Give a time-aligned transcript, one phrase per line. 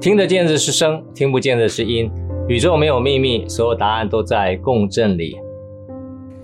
[0.00, 2.08] 听得见的是声，听不见的是音。
[2.46, 5.36] 宇宙没有秘密，所有答案都在共振里。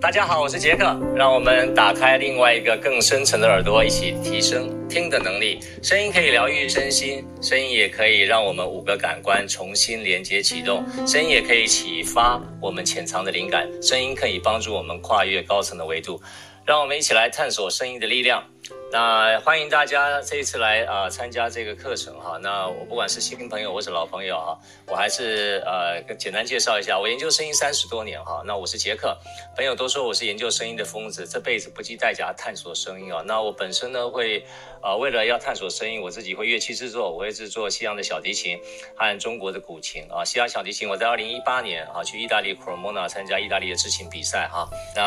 [0.01, 0.83] 大家好，我是杰克，
[1.15, 5.59] 让我们打开另外一个更深层的耳朵，一起提升听的能力。
[5.81, 16.21] 声音可以疗愈身心，声音也可以让我们五个感官重新连接启动，声音也可以启发我们潜藏的灵感，声音可以帮助我们跨越高层的维度。
[16.65, 18.43] 让我们一起来探索声音的力量。
[18.91, 22.37] 那欢迎大家这一次来啊、参加这个课程哈。
[22.41, 24.57] 那我不管是新朋友或是老朋友哈，
[24.87, 28.41] 我还是呃简单介绍一下，我研究声音三十多年哈。
[28.45, 29.17] 那我是杰克，
[29.55, 33.21] 朋友都说我是研究声音的疯子，这辈子不计代价探索声音啊。
[33.25, 34.45] 那我本身呢会
[34.81, 38.55] 啊、为了要探索声音，我自己会乐器制作，我会制作西洋的小提琴
[38.95, 40.23] 和中国的古琴啊。
[40.23, 44.69] 西洋小提琴我在二零一八年啊去意大利 Cremona 参加意大利的制琴比赛哈。
[44.95, 45.01] 那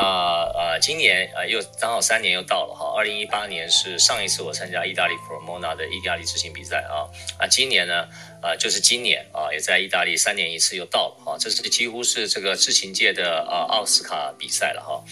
[0.59, 3.69] 呃今年呃又刚好三年又到了哈，二零一八年。
[3.71, 7.05] 是上一次我参加意大利 Cremona 的意大利之行比赛啊
[7.39, 8.09] 啊，今年呢，
[8.43, 15.05] 呃，就是今年啊，也在意大利三年一次又到了啊，这是几乎是这个知行界的啊奥斯卡比赛了哈。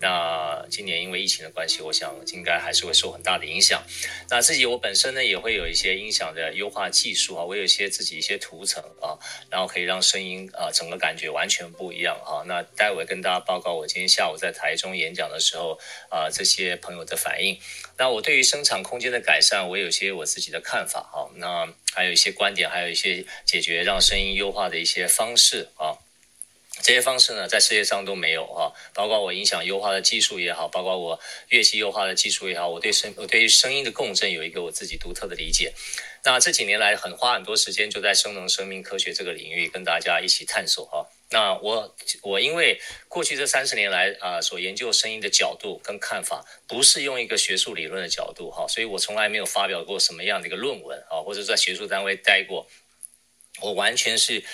[0.00, 3.82] 那今年因为疫情的关系，我想应该还是会受很大的影响。
[4.28, 9.16] 那自己我本身呢也会有一些音响的优化技术啊，我有一些自己一些图层啊，
[9.50, 12.44] 然后可以让声音啊整个感觉完全不一样啊。
[12.46, 15.78] 那待会跟大家报告我今天下午在台中演讲的时候
[16.10, 17.58] 啊这些朋友的反应。
[17.96, 21.24] 那我对于声场空间的改善，我有些我自己的看法啊。
[21.36, 25.96] 那还有一些观点，还有一些解决让声音优化的一些方式啊。
[26.84, 31.18] 这些方式呢，在世界上都没有啊，包括我音响优化的技术也好，包括我
[31.48, 35.72] 乐器优化的技术也好，我对声我对于声音的共振有一个我自己独特的理解。
[36.24, 41.08] 那这几年来，很花很多时间就在声能生命科学这个领域跟大家一起探索哈。
[41.30, 52.66] 那我我因为过去这三十年来啊，所研究声音的角度跟看法，不是用一个学术理论的角度哈，所以我从来没有发表过什么样的一个论文啊，或者在学术单位待过，
[53.62, 54.44] 我完全是。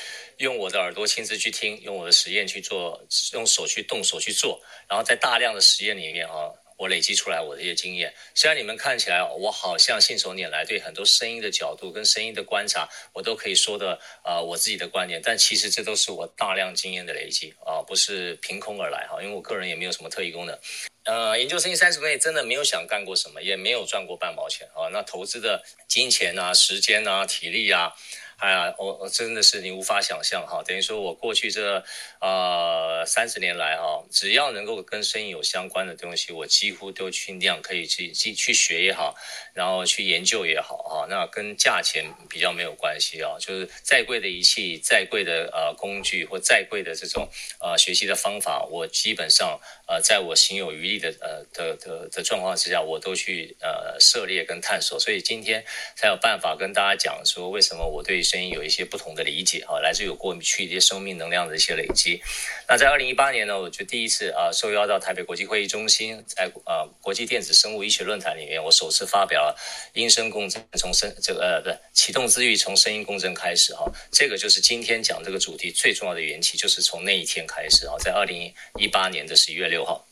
[0.40, 2.98] 用我的耳朵亲自去听，用我的实验去做，
[3.34, 4.58] 用手去动手去做，
[4.88, 8.10] 然后在大量的实验里面啊，我累积出来我的一些经验。
[8.34, 19.22] 虽然你们看起来我好像信手拈来，对很多声音的角度跟声音的观察，我都可以说的啊、我自己的观点，但其实这都是我大量经验的累积啊，不是凭空而来哈。
[19.22, 20.58] 因为我个人也没有什么特异功能，
[21.04, 24.88] 呃，研究声音三十多年真的没有想干过什么，也没有赚过半毛钱啊。
[24.90, 27.92] 那投资的金钱啊、时间啊、体力啊。
[28.40, 31.84] 哎呀，我我真的是你无法想象哈，等于说我过去这
[32.22, 39.14] 呃三十年来哈，只要能够跟声音有相关的东西，我几乎都尽量可以去去去学也好，
[39.52, 47.28] 然后去研究也好哈，那跟价钱比较没有关系啊，就是再贵的仪器、再贵的呃工具或再贵的这种
[47.60, 55.62] 呃学习的方法，我基本上呃在我行有余力的呃的的的状况之下，我都去呃涉猎跟探索，所以今天
[55.94, 58.24] 才有办法跟大家讲说为什么我对。
[58.30, 62.22] 声音有一些不同的理解啊，来自于有过去一些生命能量的一些累积。
[62.68, 69.58] 那在二零一八年呢，我就第一次啊受邀到台北国际会议中心，在啊国际电子生物医学论坛里面，我首次发表了
[69.94, 80.06] 音声共振从声这个呃不启动自愈从声音共振开始哈，这个就是今天讲这个主题最重要的缘起，就是从那一天开始啊，在二零一八年的十一月六号。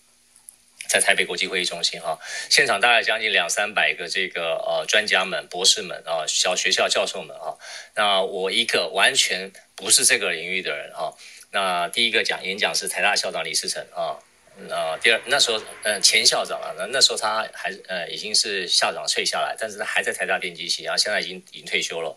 [0.89, 2.19] 在台北国际会议中心哈，
[2.49, 7.55] 现场大概将近两三百个这个呃专家们、博士们啊、小学校教授们啊，
[7.95, 11.15] 那我一个完全不是这个领域的人哈。
[11.51, 14.17] 那第一个讲演讲是台大校长李嗣涔啊，
[14.69, 22.17] 呃，第二那时候呃前校长啊，那那时候他还呃已经是校长退下来，但是他还在台大电机系，然后现在已经已经退休了。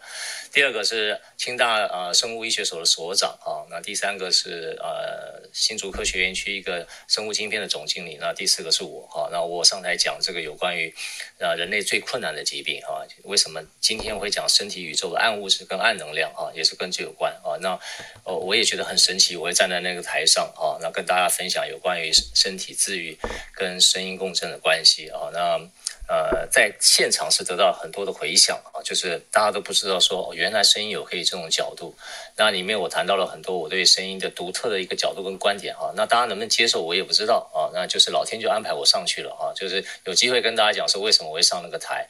[0.51, 10.93] 第二个是清大呃生物医学所的所长啊，那第三个是呃新竹科学园区一个生物晶片的总经理，那第四个是我哈，那我上台讲这个有关于
[11.39, 17.79] 呃人类最困难的疾病啊，为什么今天会讲身体宇宙的暗物质跟暗能量啊，也是跟这有关啊，那
[18.25, 23.17] 哦我也觉得很神奇，我会站在那个台上啊，那跟大家分享有关于身体自愈
[23.55, 25.59] 跟声音共振的关系啊，那。
[26.07, 31.95] 呃，在现场是得到很多的回响啊，就是大家都不知道说，哦，原来声音有可以这种角度。
[32.35, 35.93] 那里面我谈到了很多我对声音的独特的一个角度跟观点哈。
[35.95, 37.71] 那大家能不能接受我也不知道啊。
[37.73, 42.05] 那就是老天就安排我上去了哈，就是有机会跟大家讲说为什么我会上那个台。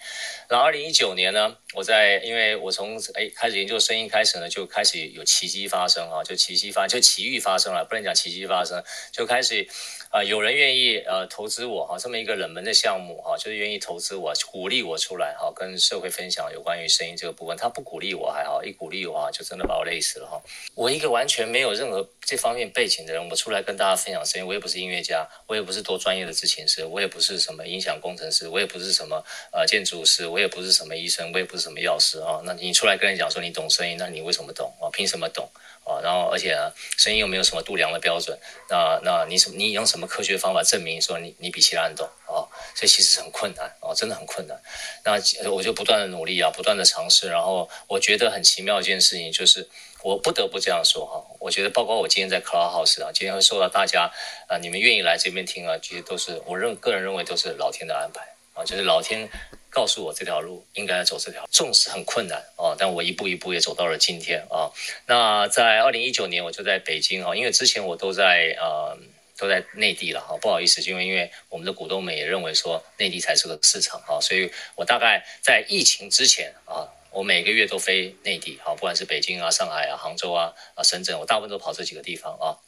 [0.49, 9.67] 那二零一九年呢，我在因为我从哎开始研究声音开始呢，就开始有奇迹发生啊，就奇迹发就奇遇发生了，不能讲奇迹发生，就开始。
[10.11, 17.55] 啊、有人愿意呃投资我哈，这么一个冷门的项目哈，就是愿意投资我，鼓励我出来哈，跟社会分享有关于声音这个部分。
[17.55, 20.41] 他不鼓励我还好，一鼓励我啊，就真的把我累死了哈。
[20.75, 29.23] 我一个完全没有任何这方面背景的人，我出来跟大家分享声音，我也不是音乐家，我也不是多专业的制琴师，我也不是什么音响工程师，我也不是什么
[29.53, 32.41] 呃建筑师，我也不是什么医生，我也不是什么药师啊。
[32.43, 34.91] 那你出来跟人讲说你懂声音，那你为什么懂啊？
[34.91, 35.49] 凭什么懂？
[35.83, 38.37] 啊，然后而且呢，声音又没有什么度量的标准，
[38.69, 42.45] 那那你什么你用什么科学方法证明说你你比其他人懂啊？
[42.75, 44.61] 所以其实很困难啊，真的很困难。
[45.03, 49.67] 那我就不断的努力啊，不断的尝试，然后我觉得很奇妙一件事情就是，
[50.03, 54.11] 我不得不这样说哈，我觉得包括我今天在 Clubhouse 啊，今天会受到大家
[54.47, 58.21] 啊，你们愿意来这边听啊，其实都是我认个人认为都是老天的安排
[58.53, 59.29] 啊，就是老天。
[59.71, 64.69] 告诉我这条路应该走这条，纵使很困难啊，但我一步一步也走到了今天啊。
[65.07, 68.97] 那在二零一九年我就在北京啊，因为之前我都在呃
[69.37, 82.59] 都在内地了哈，不好意思，因为因为我们的股东们也认为说内地才是个市场哈，所以我大概在疫情之前啊，我每个月都飞内地啊，不管是北京啊、上海啊、杭州啊、啊深圳，我大部分都跑这几个地方啊。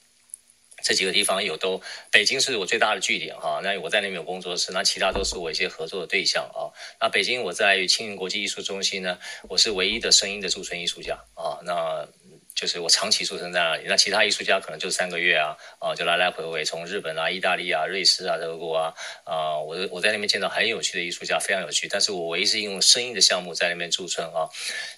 [0.83, 1.81] 这几个地方有都，
[2.11, 6.69] 北京是我最大的据点哈，那我在那边有工作室，那其他都是我一些合作的对象啊。
[6.99, 9.17] 那北京我在青云国际艺术中心呢，
[9.49, 11.57] 我是唯一的声音的驻村艺术家啊。
[11.63, 12.07] 那。
[12.55, 21.87] 就是我长期出生在那里，那其他艺术家可能就三个月啊，啊，就来来回回从日本啊、意大利啊、瑞士啊、德国啊，啊，我我在那边见到很有趣的艺术家，非常有趣。
[21.89, 24.47] 但是我唯一是用声音的项目在那边驻村啊。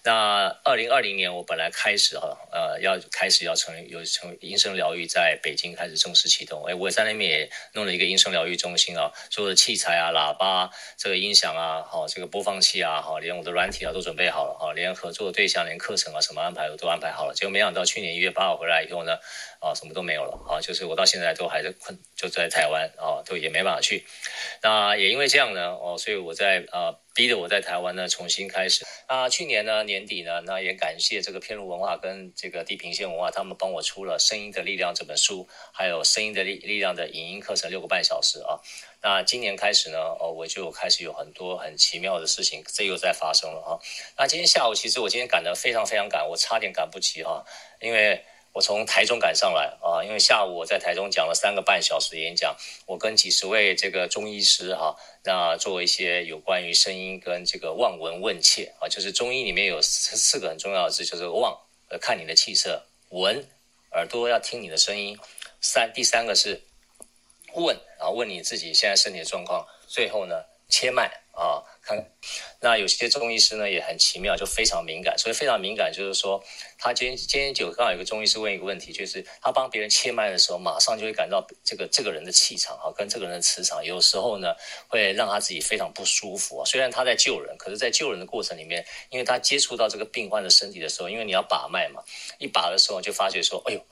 [0.03, 6.63] 那二零二零年我本来开始哈、啊，呃，要开始要成有成音声疗愈在北京开始正式启动。
[6.65, 17.33] 哎，我在那边也弄了一个音声疗愈中心啊，所有的器材啊、喇叭、这个音响啊、好、这个播放器啊、好、连我的软体啊都准备好了哈、连合作的对象、连课程啊什么安排我都安排好了。
[17.33, 19.19] 就就没想到去年一月八号回来以后呢，
[19.59, 24.03] 啊，什么都没有了啊，就是我到现在都还在困，就在台湾啊，都也没办法去。
[24.63, 28.85] 那也因为这样呢，哦，所以我在啊，逼得我在台湾呢重新开始。
[29.07, 38.59] 啊，去年呢年底呢，那也感谢这个片路文化跟这个地平线文化，他们帮我出了《声音的力量》这本书，还有《声音的力力量》的影音课程六个半小时啊。
[39.01, 43.79] 那今年开始呢，哦，我就开始有很多很奇妙的事情，这又在发生了啊。
[44.17, 47.45] 那今天下午，其实我今天赶得非常非常赶，我差点赶不及哈，
[47.79, 48.21] 因为
[48.55, 52.55] 我从台中赶上来啊，因为下午我在台中讲了三个半小时的演讲，
[52.85, 61.59] 我跟几十位这个中医师哈，那做一些有关于声音跟这个望闻问切啊，就是中医里面有四四个很重要的字，就是望，
[61.99, 63.45] 看你的气色；闻，
[63.91, 65.17] 耳朵要听你的声音；
[65.59, 66.61] 三，第三个是。
[67.55, 72.11] 问，然后问你自己现在身体的状况，最后呢，切脉啊，看
[72.61, 76.43] 那有些中医师呢也很奇妙，就非常敏感，所以非常敏感就是说，
[76.79, 84.55] 他今天今天就刚好有个中医师问一个问题，就是他帮别人切脉的时候，马上就会感到这个这个人的气场啊，跟这个人的磁场，有时候呢
[84.87, 86.65] 会让他自己非常不舒服啊。
[86.65, 92.01] 虽然他在救人，可是，在救人的过程里面，因为他接触到这个病患的身体的时候，因为你要把脉嘛，
[92.39, 93.85] 一把的时候就发觉说，哎呦。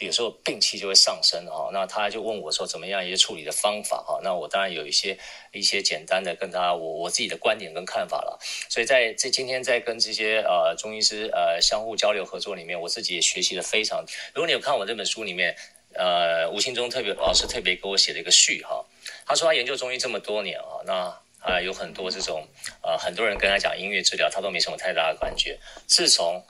[0.00, 5.16] 有时候病气就会上升哈，那他就问我说怎么样一些处理的方法哈，那我当然有一些
[5.52, 8.40] 一些简单的跟他我我自己的观点跟看法了，
[8.70, 14.02] 所以在这今天在跟这些呃中医师呃相互交流合作里面，我自己也学习的非常。
[14.34, 15.54] 如果你有看我这本书里面，
[15.94, 18.82] 呃吴兴忠特别老师特别给我写了一个序哈，
[19.26, 20.94] 他说他研究中医这么多年啊，那
[21.38, 22.48] 啊有很多这种
[22.82, 26.42] 呃很多人跟他讲音乐治疗，他都没什么太大的感觉，自从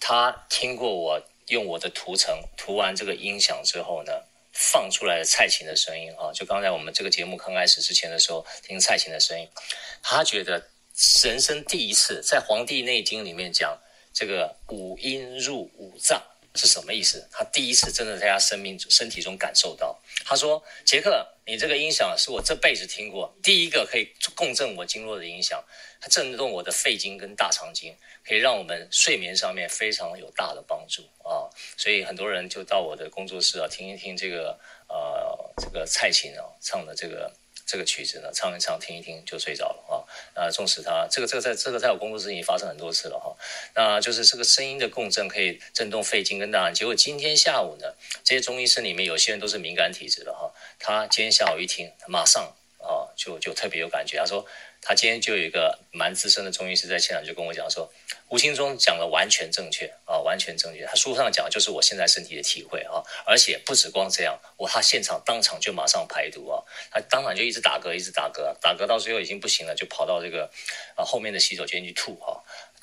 [0.00, 1.22] 他听过我。
[1.50, 4.12] 用我的图层涂完这个音响之后呢，
[4.52, 9.48] 放出来的蔡琴的声音啊，就刚才我们这个节目刚开始之前的时候听蔡琴的声音，
[10.02, 10.68] 他觉得
[11.22, 13.78] 人生第一次在《黄帝内经》里面讲
[14.12, 16.22] 这个五音入五脏
[16.54, 17.28] 是什么意思？
[17.30, 19.98] 他第一次真的在他生命身体中感受到。
[20.24, 25.62] 他说：“杰克，你这个音响是我这辈子听过第一个可以共振我经络的音响，
[26.00, 34.56] 它震动我的肺经跟大肠经。”可以让我们睡眠上面非常有大的帮助啊，所以很多人就到我的工作室啊，听一听这个
[34.88, 37.32] 呃这个蔡琴啊唱的这个
[37.70, 39.94] 这个曲子呢，唱一唱听一听就睡着了啊。
[40.34, 43.32] 啊，纵使他这个这个在这个在我工作室已经发生很多次了哈，
[43.76, 46.72] 那就是这个声音的共振可以震动肺经跟大脑。
[46.72, 47.86] 结果今天下午呢，
[48.24, 52.42] 这些中医师里面有些人都是敏感体质的哈，他今天下午一听，马上
[52.78, 54.44] 啊就就特别有感觉，他说。
[54.82, 57.90] 他今天就有一个蛮资深的中医师在现场，就跟我讲说，
[58.28, 60.84] 吴清忠讲的完全正确啊，完全正确。
[60.86, 70.50] 他书上讲的就是我现在身体的体会啊，而且不止光这样，我他现场当场就马上排毒啊，他当场就一直打嗝，一直打嗝，打嗝到最后已经不行了，就跑到这个
[70.94, 72.42] 啊后面的洗手间去吐哈。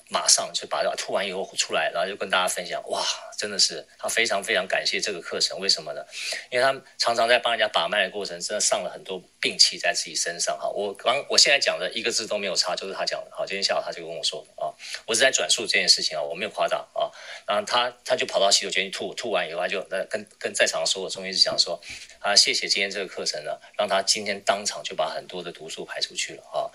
[0.10, 3.04] 马上就把吐完以后出来，然后就跟大家分享，哇，
[3.38, 6.02] 真的是他非常非常感谢这个课程，为什么呢？
[6.50, 10.68] 因为他常常在帮人家把脉的过程，真的上了很多病气在自己身上哈。
[10.70, 13.32] 我刚我现在讲的一个字都没有差，就是他讲的。
[13.32, 14.74] 好，今天下午他就跟我说啊，
[15.06, 17.12] 我是在转述这件事情啊，我没有夸大啊。
[17.46, 21.80] 然后他他就跑到洗手间去吐，吐完以后他就那跟跟在场的所有中医师讲说，
[22.20, 26.70] 啊，谢谢今天这个课程呢，让他今天当场就把很多的毒素排出去了啊。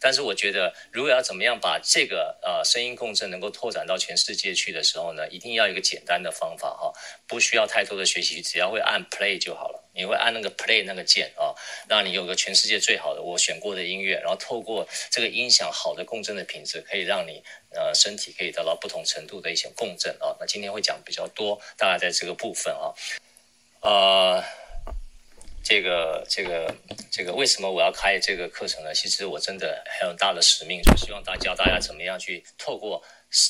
[0.00, 6.92] 但是我觉得，如果要怎么样把这个呃声音共振能够拓展到全世界去的时候呢，一定要有一个简单的方法哈，
[7.26, 9.82] 不需要太多的学习，只要会按 play 就好了。
[9.96, 11.54] 你会按那个 play 那个键啊，
[11.88, 20.36] 让你有个全世界最好的我选过的音乐，然后透过这个音响好的共振的品质，可以让你呃身体可以得到不同程度的一些共振啊。
[20.38, 22.92] 那今天会讲比较多，大概在这个部分啊，
[23.80, 24.44] 呃。
[25.68, 26.72] 这个这个
[27.10, 28.94] 这个，为什么我要开这个课程呢？
[28.94, 33.02] 其实我真的很有大的使命，就希望大教大家怎么样去透过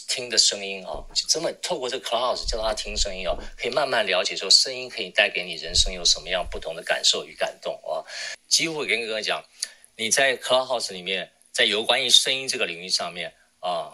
[0.08, 8.04] 听的声音啊，就这么透过这个 Clubhouse 教大家听声音哦，可以慢慢了解说声音可以带给你人生有什么样不同的感受与感动啊。
[8.48, 9.44] 几乎我跟哥哥讲，
[9.96, 13.92] 你在 Clubhouse 里面，在有关于声音这个领域上面啊，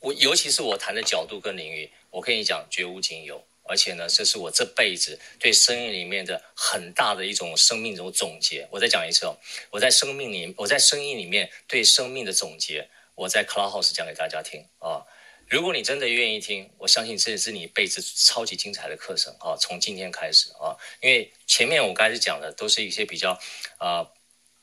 [0.00, 3.44] 我尤其是我谈的角度跟领域，我跟你讲绝无仅有。
[3.66, 8.68] 而且呢，这是我这辈子对声音里面的很大的一种生命中总结。
[8.70, 9.34] 我再讲一次哦，
[9.70, 15.00] 我在生命里，我在声音里面对生命的总结，我在 Clubhouse 讲给大家听啊。
[15.54, 19.56] 如果你真的愿意听，我相信这也是你一辈子超级精彩的课程啊。
[19.56, 23.38] 从今天开始啊，因为前面我刚才讲的都是一些比较
[23.78, 24.04] 啊，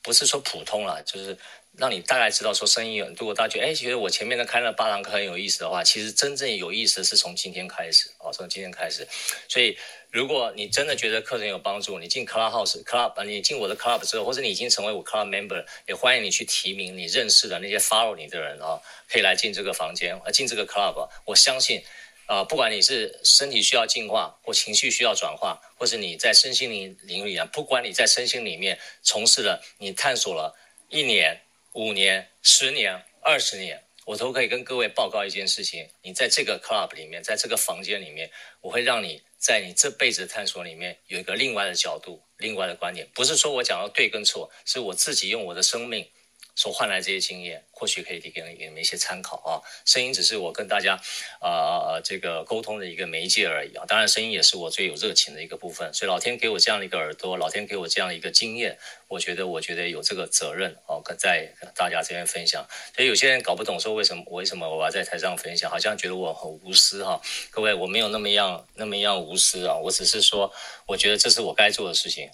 [0.02, 1.38] 不是说普通啦，就是。
[1.78, 9.08] 让你大概知道说声音，如果大家觉得哎，觉得我前面的开了八堂课很有意思的话，其实真正有意思的是从今天开始啊，从今天开始。
[9.48, 9.74] 所以，
[10.12, 18.78] 如果你真的觉得课程有帮助，你进 Clubhouse Club，你进我的 Club 之后，或者你已经成为我 Club Member，也欢迎你去提名你认识的那些 Follow 你的人啊，
[19.08, 21.08] 可以来进这个房间，进这个 Club。
[21.24, 21.82] 我相信
[22.26, 30.54] 啊，不管你是身体需要净化，或情绪需要转化，或是你在身心灵领域啊，不管你在身心里面从事了，你探索了
[30.88, 31.40] 一年。
[31.74, 43.10] 五年、十年、二十年，我都可以跟各位报告一件事情：你在这个 club 里面，在这个房间里面，我会让你在你这辈子的探索里面有一个另外的角度、另外的观点。
[43.12, 46.08] 不是说我讲的对跟错，是我自己用我的生命。
[46.54, 49.60] 所换来这些经验，或许可以给给你们一些参考啊。
[49.84, 50.94] 声音只是我跟大家
[51.40, 53.84] 啊、呃、这个沟通的一个媒介而已啊。
[53.88, 55.92] 当然，声音也是我最有热情的一个部分。
[55.94, 58.78] 所以，老天给我这样的一个耳朵，老天给我这样的一个经验，
[59.08, 62.66] 我觉得我觉得有这个责任哦，跟在大家这边分享。
[62.94, 67.20] 所以，有些人搞不懂说为什么为什么我要在台上分享，好像觉得我很无私哈。
[67.50, 70.52] 各位，我没有那么样那么样无私啊，我只是说，
[70.86, 72.30] 我觉得这是我该做的事情。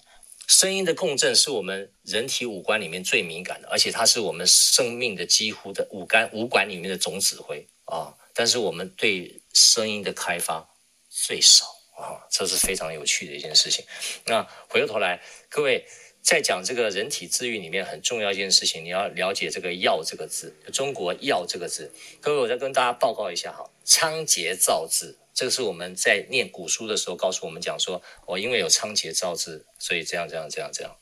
[0.49, 8.15] 声音的共振是我们人体五官里面最敏感的，而且它是我们生命的几乎的五感五感里面的总指挥啊。
[8.33, 10.67] 但是我们对声音的开发
[11.07, 11.65] 最少
[11.95, 13.85] 啊，这是非常有趣的一件事情。
[14.25, 15.85] 那回过头来，各位
[16.29, 21.91] 在讲这个人体治愈里面很重要一件事情，你要了解这个“药”这个字，中国“药”这个字。
[22.21, 25.17] 各位，我再跟大家报告一下哈，仓颉造字。
[25.33, 30.95] 这个是我们在念古书的时候告诉我们讲说，我因为有仓颉造字，所以这样这样这样这样。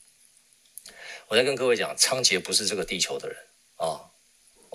[1.27, 3.37] 我在跟各位讲，仓颉不是这个地球的人
[3.75, 4.07] 啊，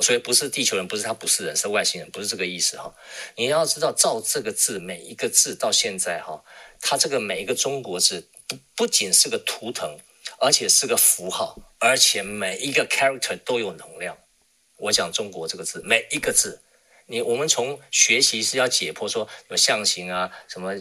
[0.02, 2.94] 所以不是地球人，不是他不是人，是外星人，不是这个意思哈。
[3.36, 6.44] 你要知道，造这个字每一个字到现在哈，
[6.78, 9.96] 它这个每一个中国字不不仅是个图腾，
[10.42, 14.18] 而且是个符号，而且每一个 character 都有能量。
[14.76, 16.60] 我讲中国这个字，每一个字。
[17.06, 20.72] 你我们从学习是要解剖，说有象形啊，什么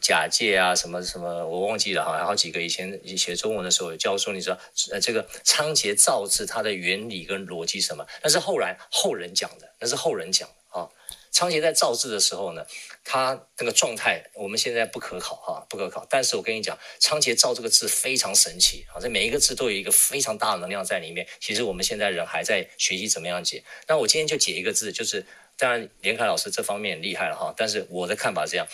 [0.00, 2.24] 假借啊，什么什么，我忘记了哈。
[2.24, 4.58] 好几个以前写中文的时候有教授，你知道
[4.92, 8.06] 呃这个仓颉造字它的原理跟逻辑什么？
[8.22, 10.88] 那是后来后人讲的，那是后人讲的啊。
[11.32, 12.64] 仓颉在造字的时候呢，
[13.04, 16.06] 它那个状态我们现在不可考哈，不可考。
[16.08, 21.26] 但是我跟你讲，仓颉造这个字非常神奇啊，这每一个字都有一个非常大的能量在里面。
[21.40, 23.64] 其实我们现在人还在学习怎么样解。
[23.86, 25.26] 那我今天就解一个字，就是。
[25.56, 27.52] 当然，连凯老师这方面厉害了哈。
[27.54, 28.66] 但是我的看法是这样，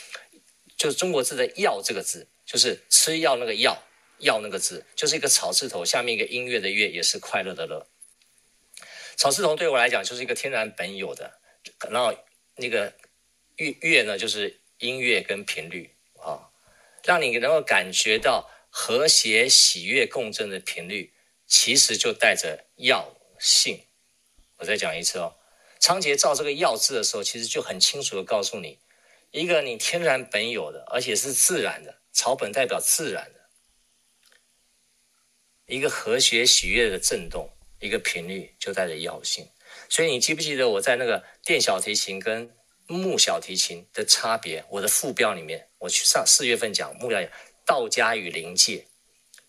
[0.77, 3.83] 就是中国字的“药”这个字，就是吃药那个“药
[4.23, 7.89] ”，“药”那个字，就是一个草字头下面一个音乐的“乐”，也是快乐的“乐”。
[9.19, 11.41] 草字头对我来讲就是一个天然本有的，
[11.91, 12.15] 然后
[12.55, 12.95] 那个
[13.57, 16.51] “乐”乐呢，就是音乐跟频率啊，
[17.05, 21.13] 让你能够感觉到和谐、喜悦、共振的频率，
[21.47, 23.81] 其实就带着药性。
[24.59, 25.37] 我再讲一次哦。
[25.79, 28.79] 仓颉造这个“药”字的时候，其实就很清楚地告诉你，
[29.31, 33.41] 一个你天然本有的，而且是自然的，草本代表自然的，
[35.67, 39.49] 一个和谐喜悦的震动，一个频率就带着药性。
[39.91, 42.56] 所以你记不记得我在那个电小提琴跟
[42.89, 44.65] 木小提琴的差别？
[44.71, 47.21] 我的副标里面，我去上四月份讲木要
[47.65, 48.87] 道家与灵界。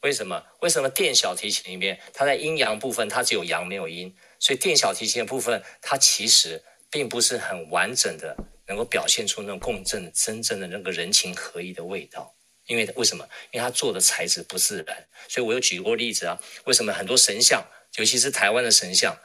[0.01, 0.43] 为什么？
[0.61, 4.15] 为什么电小提琴里面它在阴阳部分它只有阳没有阴？
[4.39, 8.35] 所以电小提琴的部分它其实并不是很完整的，
[8.67, 12.33] 能够表现出那种共振真正的那个人情合一的味道。
[12.67, 13.27] 因为为什么？
[13.51, 15.07] 因为它做的材质不自然。
[15.27, 16.39] 所以我有举过例子啊。
[16.65, 17.65] 为什么很多神像，
[17.95, 19.17] 尤其是台湾的神像，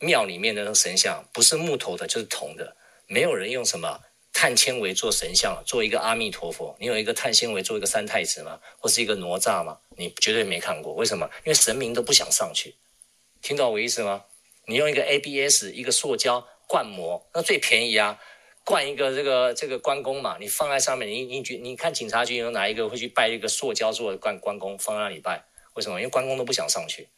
[0.00, 2.76] 庙里面的那个神像不是木头的，就是铜的。
[3.08, 4.02] 没有人用什么
[4.34, 6.76] 碳纤维做神像，做一个阿弥陀佛。
[6.78, 8.60] 你有一个碳纤维做一个三太子吗？
[8.78, 9.78] 或是一个哪吒吗？
[9.96, 10.92] 你绝对没看过。
[10.92, 11.28] 为什么？
[11.38, 12.74] 因为神明都不想上去。
[13.40, 14.26] 听到我意思吗？
[14.66, 18.20] 你用一个 ABS 一个塑胶灌模，那最便宜啊。
[18.62, 25.42] 灌一个这个这个关公嘛，你放在上面，你你觉你看警察局有哪一个会去拜一个塑胶做的关关公放在那里拜？
[25.72, 25.98] 为什么？
[25.98, 27.08] 因为关公都不想上去。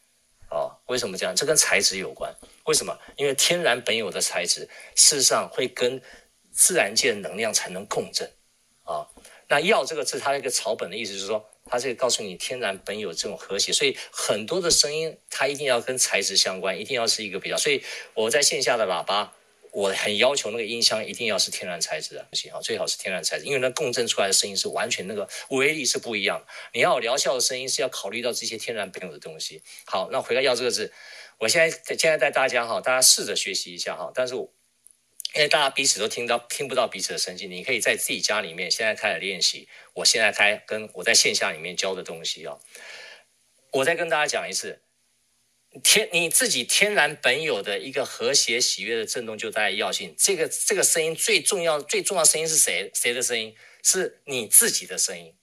[0.50, 1.34] 哦，为什么这样？
[1.34, 2.34] 这跟材质有关。
[2.64, 2.98] 为什么？
[3.16, 6.02] 因为天然本有的材质，事实上会跟
[6.50, 8.30] 自然界的能量才能共振。
[8.84, 9.06] 啊、
[9.48, 17.56] 那药这个字，它一个草本的意思是说，它这个告诉你天然本有这种和谐，所以很多的声音它一定要跟材质相关，一定要是一个比较。
[17.56, 17.82] 所以
[18.14, 19.32] 我在线下的喇叭。
[19.72, 26.46] 我很要求那个音箱一定要是天然材质的，不行啊，最好是天然材质，因为那共振出来的声音是完全那个威力是不一样的。
[26.72, 29.62] 你要有疗效的声音，是要考虑到这些天然本有的东西。
[29.84, 30.92] 好，那回到要这个字，
[31.38, 34.10] 我现在现在带大家哈，大家试着学习一下哈。
[34.14, 39.68] 但是因为大家彼此都听到听不到彼此的声音，你可以在自己家里面现在开始练习。
[39.94, 42.58] 我现在开跟我在线下里面教的东西啊，
[43.72, 44.82] 我再跟大家讲一次。
[45.82, 50.14] 天，你自己天然本有的一个和谐喜悦的震动就带药性。
[50.16, 52.90] 这个这个声音最重要最重要的声音是谁？
[52.94, 53.54] 谁的声音？
[53.82, 55.34] 是你自己的声音。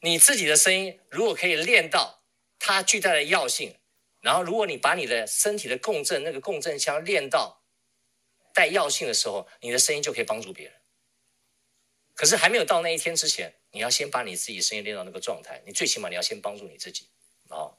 [0.00, 2.22] 你自己的声音如果可以练到
[2.58, 3.76] 它巨大的药性，
[4.20, 7.62] 然后如果你把你的身体的共振那个共振腔练到
[8.54, 10.74] 带药性的时候，你的声音就可以帮助别人。
[12.14, 15.62] 可是还没有到那一天之前，你要先把你自己声音练到那个状态。
[15.66, 17.06] 你最起码你要先帮助你自己
[17.48, 17.72] 啊。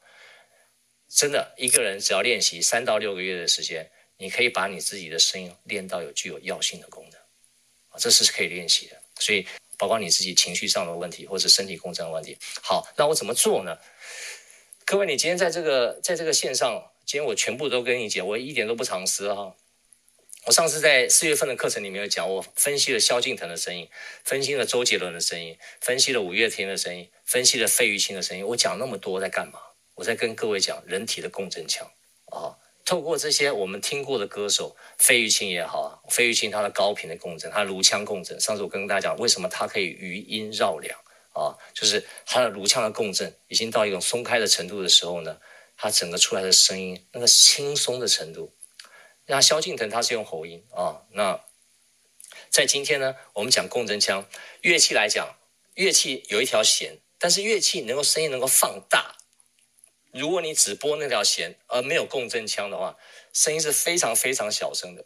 [1.14, 7.20] 真的，一个人只要练习三到六个月的时间，你可以把你自己的声音练到有具有药性的功能，
[7.90, 9.00] 啊，这是可以练习的。
[9.20, 9.46] 所以，
[9.78, 12.36] 包括你自己情绪上的问题，或者身体共振的问题。
[12.60, 13.78] 好，那我怎么做呢？
[14.84, 19.54] 各位，你今天在这个在这个线上，今天我全部都跟你讲，我一点都不藏私哈。
[20.46, 23.88] 我上次在四月份的课程里面有讲，我分析了萧敬腾的声音，
[24.24, 28.44] 分析了周杰伦的声音，分析了五月天的声音，分析了费玉清的声音。
[28.44, 29.60] 我讲那么多在干嘛？
[29.96, 31.90] 我在跟各位讲人体的共振腔
[32.26, 38.38] 啊，透过这些我们听过的歌手，费玉清也好啊，费玉清他的高频的共振，他的颅腔共振。
[38.40, 40.98] 上次我跟大家讲，为什么他可以余音绕梁
[41.32, 41.56] 啊？
[41.72, 45.38] 就是他的颅腔的共振已经到一种松开的程度的时候呢，
[45.76, 48.52] 他整个出来的声音那个轻松的程度。
[49.26, 51.02] 那萧敬腾他是用喉音啊。
[51.12, 51.40] 那
[52.50, 54.28] 在今天呢，我们讲共振腔
[54.60, 55.36] 乐器来讲，
[55.74, 59.16] 乐器有一条弦，但是乐器能够声音能够放大。
[60.14, 62.96] 如果你只拨那条弦而没有共振腔的话，
[63.32, 65.04] 声音是非常非常小声的。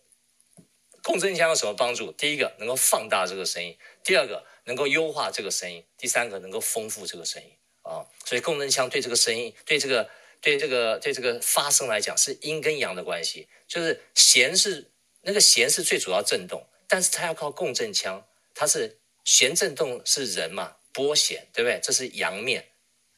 [1.02, 2.12] 共振腔有什么帮助？
[2.12, 7.50] 第一个能够放大这个声音，第二个能够优化这个声音，第三个能够丰富这个声音
[7.82, 8.04] 啊。
[8.26, 10.10] 所以共振腔对这个声音、对这个、
[10.42, 14.90] 对这个、对这个发声来讲是阴跟阳的关系，就是弦是
[15.22, 21.80] 那个弦是最主要震动，但是它要靠共振腔，它是弦震动是人嘛，拨弦对不对？
[21.82, 22.67] 这是阳面。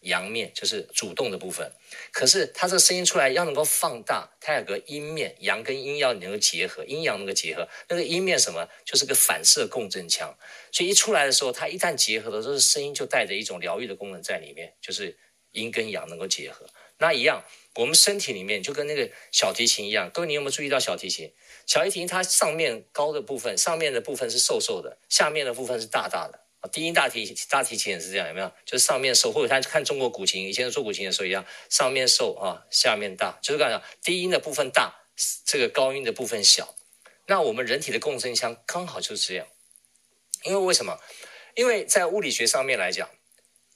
[0.01, 1.71] 阳面就是主动的部分，
[2.11, 7.69] 可是它这个声音出来要能够放大，它有个阴面，阳跟阴要能够结合，阴阳能够结合。
[7.89, 8.67] 那个阴面什么？
[8.85, 10.35] 就是个反射共振腔，
[10.73, 15.19] 所以一出来的时候，它一旦结合的时候，声音就带着一种疗愈的功能在里面，就是
[15.53, 16.67] 阴跟阳能够结合。
[16.99, 21.33] 那一样，我们身体里面就跟那个小提琴一样，各位你有没有注意到小提琴？
[21.67, 26.41] 小提琴它上面高的部分，上面的部分是瘦瘦的，下面的部分是大大的。
[26.61, 28.53] 啊，低音大提琴大提琴也是这样，有没有？
[28.67, 33.83] 就是上面瘦，或者他看中国古琴，以前做古琴的时候一样，上面瘦啊，下面大，就是干啥？
[34.03, 34.95] 低音的部分大，
[35.47, 36.75] 这个高音的部分小。
[37.27, 39.47] 那我们人体的共振腔刚好就是这样，
[40.45, 40.99] 因为为什么？
[41.55, 43.09] 因为在物理学上面来讲，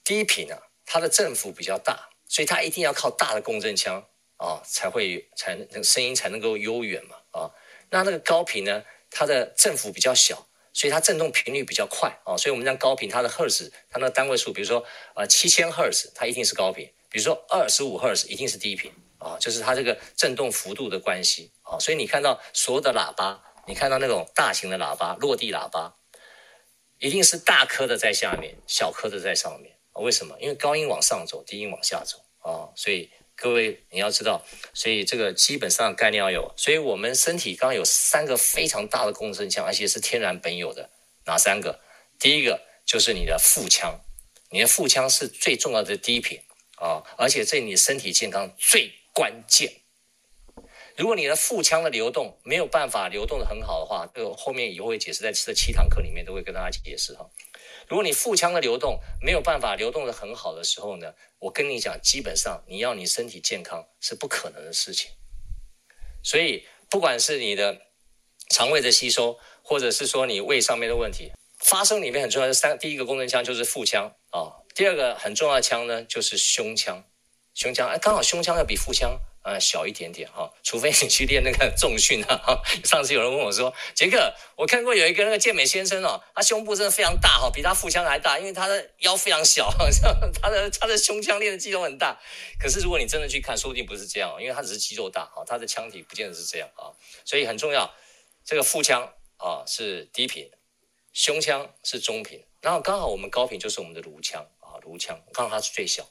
[0.03, 7.51] 低频呢，它的振幅比较大，所以它一定要靠大的共振腔啊，才会才能声音才能够悠远嘛啊。
[7.89, 10.47] 那那个高频呢，它的振幅比较小。
[10.75, 14.85] 所以它振动频率比较快啊，所以我们讲高频，它的赫兹，它那单位数，比如说
[15.15, 21.79] 呃七千赫兹，它一定是高频；比如说二十五赫兹，一定是低频啊，就是它这个振动幅度的关系啊。
[21.79, 25.95] 所以你看到所有的喇叭，你看到那种大型的喇叭、落地喇叭，
[26.99, 30.01] 一定是大颗的在下面，小颗的在上面啊。
[30.01, 30.35] 为什么？
[30.41, 32.67] 因为高音往上走，低音往下走啊。
[32.75, 36.53] 所以各位你要知道，所以这个基本上概念要有。
[36.55, 40.89] 所以我们身体刚刚有三个非常大的共振腔，而且是天然本有的。
[41.25, 41.81] 哪三个？
[42.17, 43.99] 第一个就是你的腹腔，
[44.51, 46.39] 你的腹腔是最重要的第一品
[46.77, 49.81] 啊，而且这你身体健康最关键。
[50.95, 57.29] 如果你的腹腔的流动没有办法流动的很好的话，这个后面以后会解释，在这七堂课里面都会跟大家解释哈。
[57.87, 65.11] 如果你腹腔的流动没有办法流动的很好的时候呢，我跟你讲，基本上你要你身体健康是不可能的事情。
[66.23, 67.81] 所以不管是你的
[68.49, 77.03] 肠胃的吸收，或者是说你胃上面的问题，发声里面很重要的三，第一个功能腔就是腹腔啊，第二个很重要的腔呢就是胸腔，
[77.53, 79.19] 胸腔哎，刚好胸腔要比腹腔。
[79.45, 82.35] 啊，小一点点哈，除非你去练那个重训啊。
[82.35, 89.69] 哈，上次有人问我说：“杰克，我看过有一个那个健美先生哦，他胸部真的非常大哈，比他腹腔还大，因为他的腰非常小，
[90.41, 92.19] 他的他的胸腔练的肌肉很大。
[92.59, 96.89] 可是如果你真的去看，说不定不是这样，因为他只是肌肉大哈，他的腔体不见得是这样啊。
[97.23, 97.93] 所以很重要，
[98.43, 100.49] 这个腹腔啊是低频，
[101.13, 106.09] 胸腔是中频，然后刚好我们高频就是我们的颅腔啊，颅腔刚好它是最小。”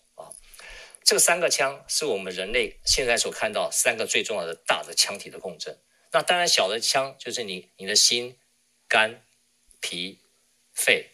[1.04, 5.78] 这三个腔是我们人类现在所看到三个最重要的大的腔体的共振。
[6.12, 8.38] 那当然，小的腔就是你你的心、
[8.88, 9.22] 肝、
[9.80, 10.20] 脾、
[10.72, 11.10] 肺、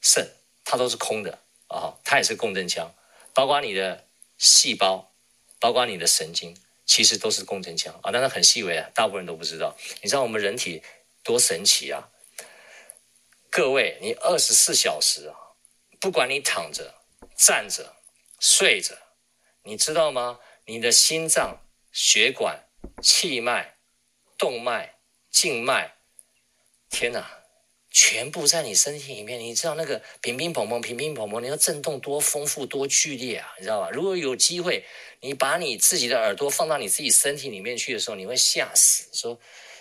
[0.00, 0.30] 肾，
[0.64, 2.94] 它都是空的啊，它也是共振腔。
[3.34, 4.06] 包括你的
[4.38, 5.12] 细胞，
[5.58, 8.12] 包括你的神经，其实都是共振腔啊。
[8.12, 9.76] 但是很细微啊，大部分人都不知道。
[10.02, 10.84] 你知道我们人体
[11.24, 12.10] 多神奇啊？
[13.50, 15.34] 各位，你二十四小时啊，
[15.98, 16.94] 不管你躺着、
[17.36, 17.96] 站着、
[18.38, 18.94] 睡着。
[19.64, 20.38] 你知道吗？
[20.66, 21.60] 你的心脏、
[21.92, 22.68] 血管、
[23.02, 23.76] 气脉、
[24.36, 24.96] 动脉、
[25.30, 25.94] 静脉，
[26.90, 27.44] 天哪，
[27.90, 29.38] 全部在你身体里面。
[29.38, 33.54] 你知道那个乒乒乓乓、乒乒乓乓，你要震动多丰富、多剧烈啊！
[33.58, 33.90] 你知道吧？
[33.90, 34.84] 如果有机会，
[35.20, 39.08] 你把你自己的耳朵放到你自己身体里面去的时候，你会吓死。
[39.12, 39.38] 说，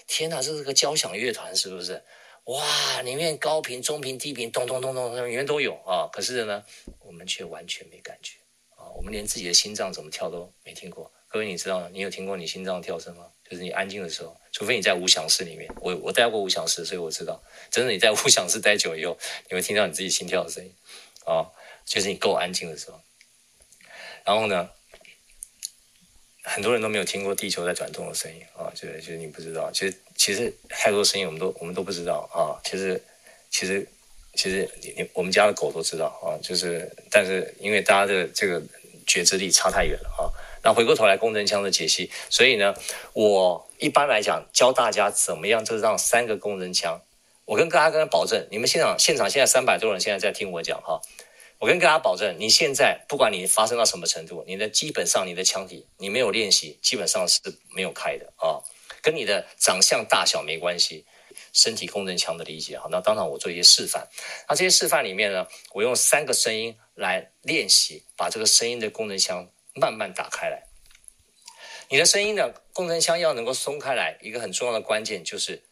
[0.08, 2.04] 天哪，这是个交响乐团，是不是？
[2.46, 6.10] 哇，里面高频、中频、低频，咚咚咚咚，里面都有啊。
[6.12, 6.64] 可是呢，
[7.00, 8.41] 我们却完全没感觉。
[8.96, 11.12] 我们连自己的心脏怎么跳都没听过。
[11.28, 11.90] 各位，你知道吗？
[11.94, 13.26] 你有听过你心脏跳声吗？
[13.50, 15.70] 就是你安静的时候，除非你在无响室里面。
[15.80, 19.18] 我我待过无响室，所以我知道，真的你在无响室待久以后，
[19.50, 20.74] 你会听到你自己心跳的声音
[21.26, 21.48] 啊，
[21.86, 23.02] 就是你够安静的时候。
[24.26, 24.70] 然后呢，
[26.44, 32.60] 很多人都没有听过地球在转动的声音啊，就是就是你不知道，其实其实太多声音我们都我们都不知道啊。
[32.64, 33.02] 其实
[33.50, 33.88] 其实
[34.36, 38.62] 其实你你我们家的狗都知道啊，就是但是因为大家的这个。
[39.12, 40.32] 觉知力差太远了啊！
[40.64, 42.74] 那回过头来，共振腔的解析，所以呢，
[43.12, 47.02] 我一般来讲教大家怎么样，就是让三个共振腔。
[47.44, 51.02] 我跟大家跟他保证，你们现场现场现在三百多人现在在听我讲哈，
[51.60, 57.42] 我跟大家保证，你现在不管你发生到什么程度，你的基本上你的腔体你没有练习，基本上是
[57.76, 58.64] 没有开的啊，
[59.02, 61.06] 跟你的长相大小没关系。
[61.54, 64.08] 身体共振腔的理解哈，那当场我做一些示范。
[64.48, 70.68] 那这些示范里面呢，我用三个声音来练习，把这个声音的功能箱慢慢打开来。
[71.90, 75.64] 你的声音的功能箱要能够松开来，一个很重要的关键就是，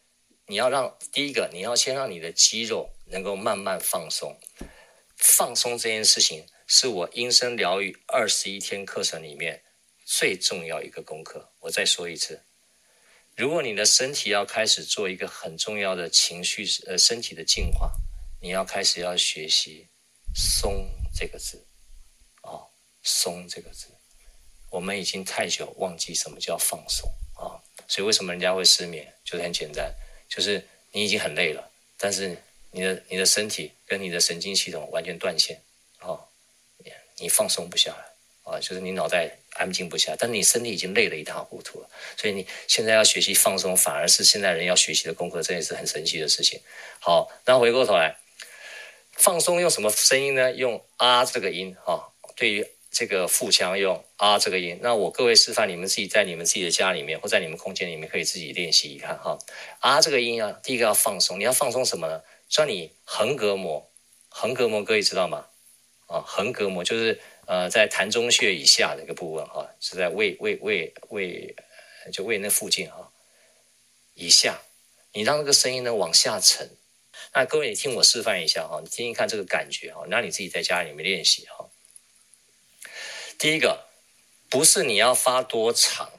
[0.46, 4.38] 你要让第一个，你要先让你的肌肉能够慢慢放松。
[5.16, 9.62] 放松这件事情是我音声疗愈二十一天课程里面
[10.04, 11.52] 最重要一个功课。
[11.60, 12.42] 我再说一次。
[13.36, 17.92] 如果你的身体要开始做一个很重要的情绪，呃，身体的净化，
[18.42, 19.88] 你要开始要学习
[20.34, 21.64] “松”这个字，
[22.42, 22.60] 啊
[23.02, 23.88] ，“松”这个字，
[24.70, 29.12] 我们已经太久忘记什么叫放松啊，所以为什么人家会失眠？
[29.24, 29.94] 就是很简单，
[30.28, 32.36] 就是你已经很累了，但是
[32.70, 35.60] 你的你的身体跟你的神经系统完全断线，
[36.00, 36.28] 哦，
[37.18, 38.10] 你放松不下来。
[38.42, 46.60] 啊，就是你脑袋安静不下，但你身体已经累得一塌糊涂了，所以你现在要学习放松，反而是现在人要学习的功课，这也是很神奇的事情。
[46.98, 48.16] 好，那回过头来，
[49.20, 50.52] 放松用什么声音呢？
[50.52, 54.78] 用啊这个音哈，对于这个腹腔用啊这个音。
[54.82, 59.38] 那我各位示范，你们自己在你们自己的家里面或在你们空间里面可以自己练习一看哈。
[59.78, 62.22] 啊这个音啊，第一个要放松，你要放松什么呢？
[62.48, 63.90] 像你横膈膜，
[64.28, 65.46] 横膈膜各位知道吗？
[66.06, 67.20] 啊，横膈膜就是。
[67.46, 71.52] 呃，在膻中穴以下的一个部分哈，是在胃胃胃胃，
[72.12, 73.10] 就胃那附近哈，
[74.14, 74.62] 以下，
[75.12, 76.70] 你让这个声音呢往下沉。
[77.32, 81.70] 那各位，你听我示范一下哈，你听听看这个感觉哈，那你自己在家里面练习哈。
[83.38, 83.86] 第一个，
[84.48, 86.10] 不是你要发多长，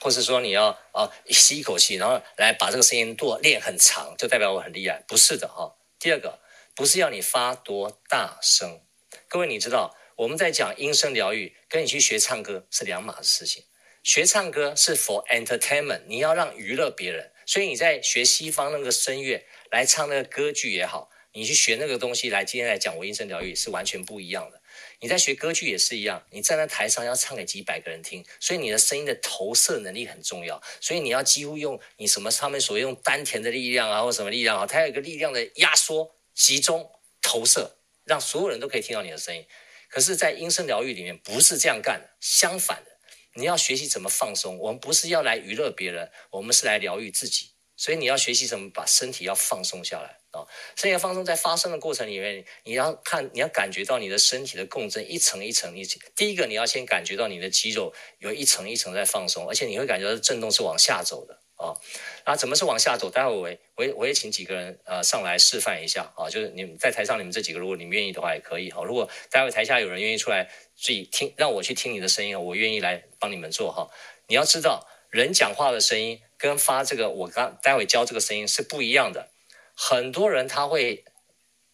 [0.00, 5.76] 或是说你要啊吸一口气，然后来把这个声音做练很长，就代表我很厉害，不是的哈。
[5.98, 6.40] 第二个，
[6.74, 8.80] 不是要你发多大声，
[9.28, 9.96] 各位你知道。
[10.16, 13.64] 我们在讲音声疗愈，跟你去学唱歌是两码子事情。
[14.02, 19.44] 学唱歌是 for entertainment，你要让娱乐别人，所以你在学西方那个声乐
[19.76, 24.62] 来唱那个歌剧也好，你去学那个东西来今天来讲我音声疗愈是完全不一样的。
[25.00, 30.62] 你在学歌剧也是一样，你站在台上要唱给几百个人听，所以你的声音的投射能力很重要。
[30.80, 39.44] 所以你要几乎用你什么上面所谓用丹田的力量啊，或什么力量啊，它有一个力量的压缩、集中、投射，让所有人都可以听到你的声音。
[39.90, 42.92] 可是，在音声疗愈里面不是这样干的，相反的，
[43.34, 44.58] 你要学习怎么放松。
[44.58, 47.50] 我们不是要来娱乐别人，我们是来疗愈自己。
[47.76, 50.40] 所以你要学习怎么把身体要放松下来啊！
[50.74, 55.74] 身体要放松，在发声的过程里面，你要看，你要感觉到你的身体的共振一层一层。
[55.74, 55.84] 你
[56.14, 61.76] 第一个你要先感觉到你的肌肉有一层一层在放松，而且你会感觉到震动是往下走的啊。
[62.24, 63.10] 那怎么是往下走？
[63.10, 68.82] 待会我我我也请几个人呃上来示范一下啊，就是你们在台上你们这几个，如果你们愿意的话也可以哈。
[68.84, 73.88] 如果待会台下有人愿意出来自己听，让我去听你的声音，我愿意来帮你们做哈。
[74.28, 76.20] 你要知道，人讲话的声音。
[76.38, 79.30] 跟发这个，我刚待会教这个声音是不一样的。
[79.74, 81.02] 很多人他会，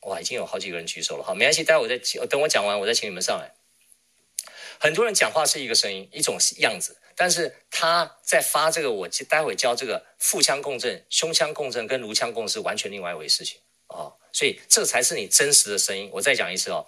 [0.03, 3.53] 哇，已经有好几个人举手了，好，没关系，待会我再等我讲完，我再请你们上来。
[4.79, 16.09] 很多人讲话是一个声音，一种样子，但是他在发这个，我待会教这个腹腔共振、胸腔共振跟颅腔共振是完全另外一回事情啊、哦，所以这才是你真实的声音。
[16.13, 16.87] 我再讲一次哦，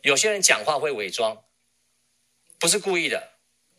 [0.00, 1.44] 有些人讲话会伪装，
[2.58, 3.28] 不是故意的。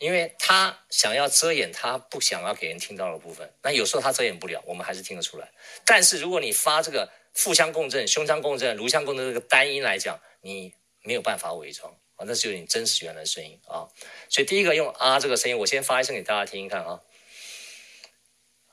[0.01, 5.47] 因为他想要遮掩他不想要给人听到的部分，那有时候他遮掩不了，我们还是听得出来。
[5.85, 13.87] 但是如果你发这个腹腔共振、胸腔共振、颅腔共振这个单音来讲，你没有办法伪装啊，那是有你真实原来的声音啊。
[14.27, 16.99] 所以第一个用啊这个声音，我先发一声给大家听听看啊。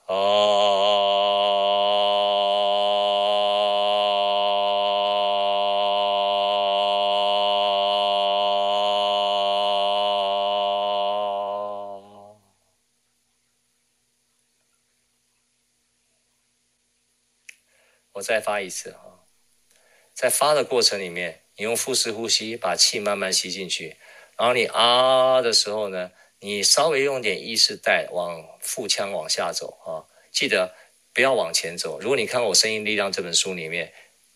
[0.07, 1.05] 哦。
[18.19, 19.25] 我再发一次哈，
[20.15, 23.97] 在发的过程里面，你用腹式呼吸把气慢慢吸进去，
[24.37, 30.73] 然后你啊的时候呢，你稍微用点意识带往腹腔往下走啊，记得
[31.13, 31.99] 不要往前走。
[31.99, 33.93] 如果你看过我《声音力量》这本书里面，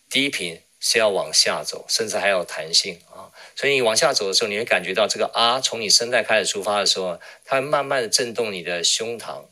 [0.09, 9.45] 低频是要往下走，甚至还有弹性啊，所以你往下走的时候，你会感觉到这个啊，从你声带开始出发的时候，它会慢慢的震动你的胸膛。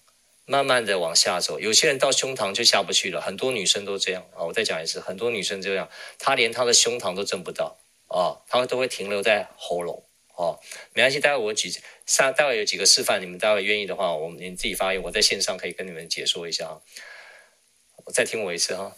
[0.51, 4.43] 慢慢的往下走，有些人到胸膛就下不去了，很多女生都这样啊。
[4.43, 10.03] 我再讲一次，很多女生这样，她连她的胸膛都震不到啊，她都会停留在喉咙
[10.35, 10.59] 啊。
[10.91, 11.71] 没关系，待会我举
[12.05, 16.81] 上，待会有几个示范，你们待会愿意的话，我们你自己发言，我在线上可以跟你们解说一下啊。
[18.03, 18.97] 我再听我一次哈，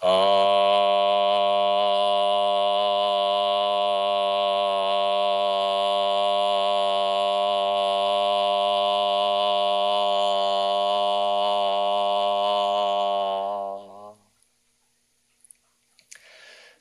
[0.00, 1.23] 啊。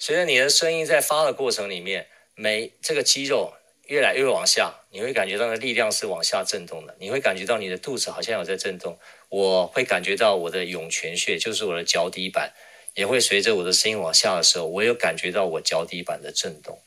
[0.05, 3.53] 随着你的声音在发的过程里面，每这个肌肉
[3.85, 6.93] 越来越往下，你会感觉到的力量是往下震动的。
[6.99, 8.99] 你会感觉到你的肚子好像有在震动。
[9.29, 12.51] 我会感觉到我的涌泉穴，就是我的脚底板，
[12.95, 16.81] 也会随着我的声音往下的时候，我有感觉到我脚底板的震动。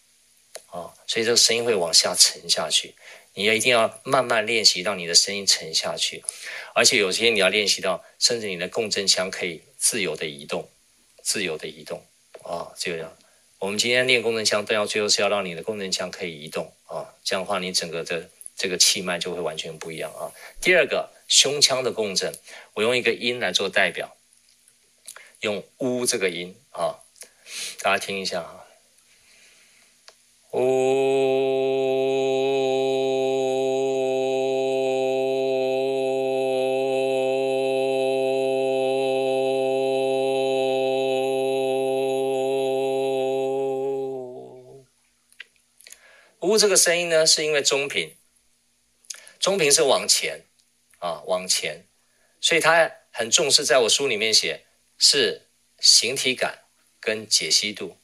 [0.67, 2.95] 啊，所以这个声音会往下沉下去。
[3.33, 6.23] 你要一定要慢慢练习，让你的声音沉下去。
[6.75, 10.69] 而且有些你要练习到，甚至你的共振腔可以自由的移动，
[11.23, 12.05] 自由的移动。
[12.47, 13.17] 啊，这个样，
[13.59, 20.31] 我们今天练共振腔，都要最后是要让你的共振腔可以移动啊，这样的话，你整个的这个气脉就会完全不一样啊。
[20.61, 22.33] 第二个，胸腔的共振，
[22.75, 24.17] 我用一个音来做代表，
[25.41, 27.03] 用“呜”这个音啊，
[27.83, 28.65] 大家听一下啊，
[30.53, 31.77] 呜。
[46.59, 48.15] 这个声音呢，是因为中频，
[49.39, 50.45] 中频是往前
[50.99, 51.87] 啊，往前，
[52.41, 54.67] 所以他很重视，在我书里面写
[54.99, 55.49] 是
[55.81, 56.65] 形体感
[57.01, 57.99] 跟解析度。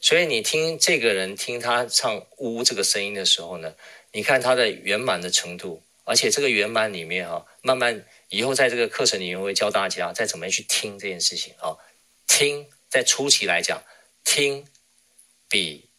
[0.00, 3.74] 所以你听这个人听他唱“呜”这个声音的时候呢，
[4.12, 11.76] 你看他的圆满的程度，而且这个圆满里面啊，慢慢以后在这个课程里面会教大家再怎么样去听这件事情啊，
[12.28, 13.82] 听在初期来讲，
[14.22, 14.68] 听
[15.48, 15.90] 比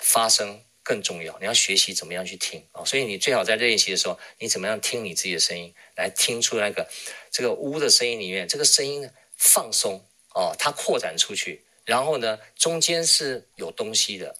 [0.00, 0.63] 发声。
[0.84, 2.84] 更重要，你要学习怎么样去听啊！
[2.84, 6.88] 所以你最好在练习的时候，你怎么样听你自己的声音，来听出那个
[7.30, 14.36] 这个呜的声音里面，这个声音呢放松哦，它扩展出去，然后呢，中间是有东西的。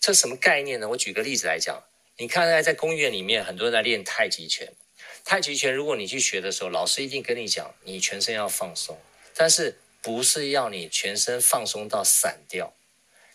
[0.00, 0.88] 这什么概念呢？
[0.88, 1.84] 我举个例子来讲，
[2.16, 4.72] 你看在在公园里面，很多人在练太极拳。
[5.24, 8.98] 太极拳，如果你去学的时候，老师一定跟你讲，你全身要放松，
[9.34, 12.74] 但是不是要你全身放松到散掉，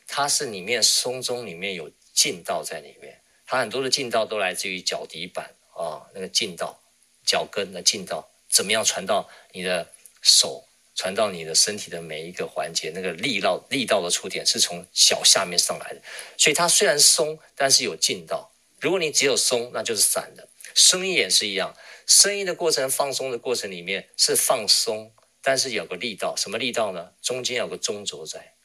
[0.05, 6.77] 它是里面松中里面有劲道在里面，它很多的劲道都来自于脚底板啊、那个劲道，
[7.25, 9.87] 脚跟的劲道，怎么样传到你的
[10.21, 16.01] 手，传到你的身体的每一个环节，那个力道力道的触点是从脚下面上来的，
[16.35, 18.51] 所以它虽然松，但是有劲道。
[18.81, 20.49] 如果你只有松，那就是散的。
[20.75, 21.73] 声音也是一样，
[22.05, 27.13] 声音的过程放松的过程里面是放松，但是有个力道，什么力道呢？
[27.21, 28.55] 中间有个中轴在。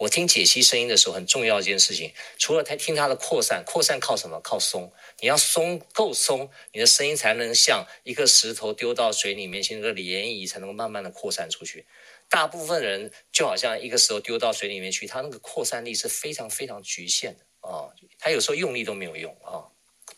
[0.00, 4.40] 我听解析声音的时候，很重要一件事情，除了他听它的扩散，扩散靠什么？
[4.40, 4.90] 靠松。
[5.18, 11.84] 你要松够松，你的声音才能像一个石头丢到水里面，形成个涟漪，才能够慢慢的扩散出去。
[12.30, 19.68] 大部分人就好像一个石头丢到水里面去，他那个扩散力是非常非常局限的啊、哦，他有时候用力都没有用啊。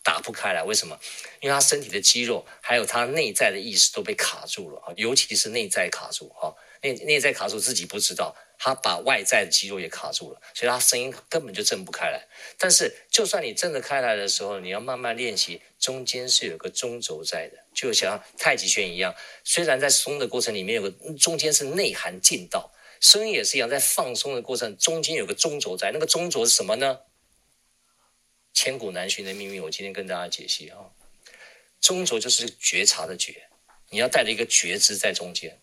[0.01, 0.97] 打不开来，为什么？
[1.41, 12.27] 因为他身体的肌肉还有他内在的意识都被卡住了啊，尤其是内在卡住哈，内内在卡住自己不知道，他把外在的肌肉也卡住了，所以他声音根本就震不开来。
[12.57, 26.99] 但是就算你震得开来的时候，你要慢慢练习，中间是有个中轴在的，就像太极拳一样，虽然在松的过程里面有个中间是内含劲道，声音也是一样，在放松的过程中间有个中轴在，那个中轴是什么呢？
[28.53, 30.77] 千古难寻的秘密，我今天跟大家解析啊。
[31.81, 33.47] 中轴就是觉察的觉，
[33.89, 35.59] 你要带着一个觉知在中间，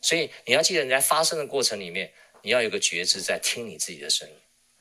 [0.00, 4.34] 所以你要记得你在发声的过程里面，你要有个觉知在听你自己的声音，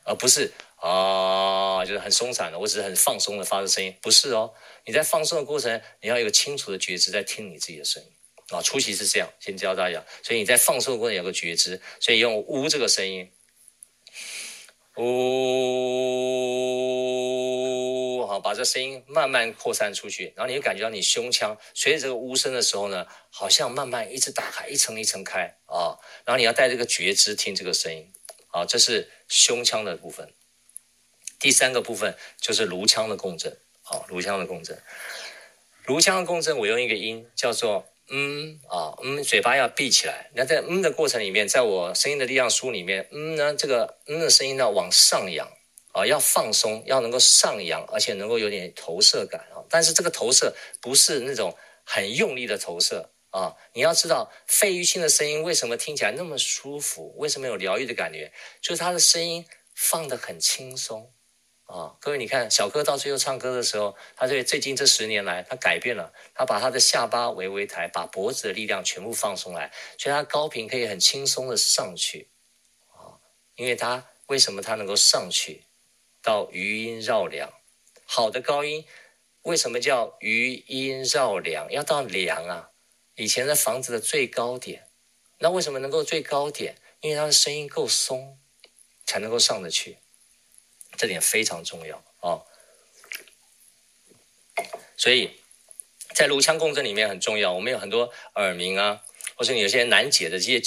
[0.03, 4.53] 而不是啊，就是很松散的，我只是很放松的发出声音，不是哦。
[4.85, 8.09] 你在放松的过程，你要有个清楚的觉知在听你自己的声音
[8.49, 8.61] 啊。
[8.61, 13.31] 初期是这样，先教大家，所以你在放松的过程有个觉知，所以用“呜”这个声音。
[15.01, 15.05] 呜，
[18.27, 25.97] 好，把这声音慢慢扩散出去，然后你会感觉到你胸腔随着这个呜声的时候呢，好像慢慢一直打开，一层一层开啊。
[26.25, 28.11] 然后你要带这个觉知听这个声音，
[28.49, 30.33] 啊，这是胸腔的部分。
[31.39, 34.77] 第三个部分就是颅腔的共振，啊，颅腔的共振，
[35.85, 37.85] 颅腔的共振，我用一个音叫做。
[38.11, 40.29] 嗯啊，嗯，嘴巴要闭起来。
[40.33, 45.47] 那在嗯的过程里面，在我声音的力量书里面，嗯呢，这个嗯的声音呢往上扬
[45.91, 49.61] 啊，要放松，要能够上扬，而且能够有点投射感啊。
[49.69, 53.55] 但是这个投射不是那种很用力的投射啊。
[53.73, 57.15] 你要知道，费玉清的声音为什么听起来那么舒服？
[57.17, 58.31] 为什么有疗愈的感觉？
[58.61, 59.45] 就是他的声音
[59.75, 61.11] 放得很轻松。
[61.69, 72.27] 啊、各位，你看小柯到最后唱歌的时候，他对最近这十年来，他改变了，他把他的下巴微微抬，把脖子的力量全部放松来，所以他高频可以很轻松的上去，
[72.87, 73.21] 啊、
[73.55, 75.65] 因为他为什么他能够上去
[76.23, 77.53] 到余音绕梁？
[78.03, 78.83] 好的高音
[79.43, 81.71] 为什么叫余音绕梁？
[81.71, 82.71] 要到梁啊，
[83.13, 84.87] 以前的房子的最高点，
[85.37, 86.77] 那为什么能够最高点？
[87.01, 88.39] 因为他的声音够松，
[89.05, 89.99] 才能够上得去。
[90.99, 92.43] 这点非常重要啊、
[94.97, 95.31] 所以
[96.13, 97.53] 在颅腔共振里面很重要。
[97.53, 99.01] 我们有很多耳鸣啊，
[99.35, 100.61] 或者有些难解的这些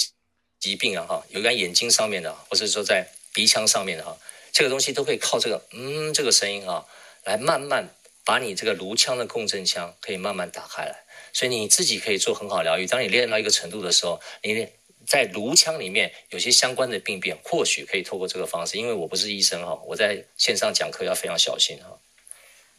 [0.59, 4.17] 疾病啊，哈，有关眼睛上面的，或者说在鼻腔上面的哈，
[4.51, 6.87] 这个东西都可以靠这个嗯这个声音啊，
[7.25, 7.93] 来慢慢
[8.25, 11.03] 把你这个颅腔的共振腔可以慢慢打开来。
[11.31, 12.87] 所以你自己可以做很好疗愈。
[12.87, 14.73] 当你练到一个程度的时候，你练。
[15.05, 18.77] 在颅腔里面有些相关的病变，或许可以透过这个方式。
[18.77, 21.99] 因为我不是医生哈，我在线上讲课要非常小心哈。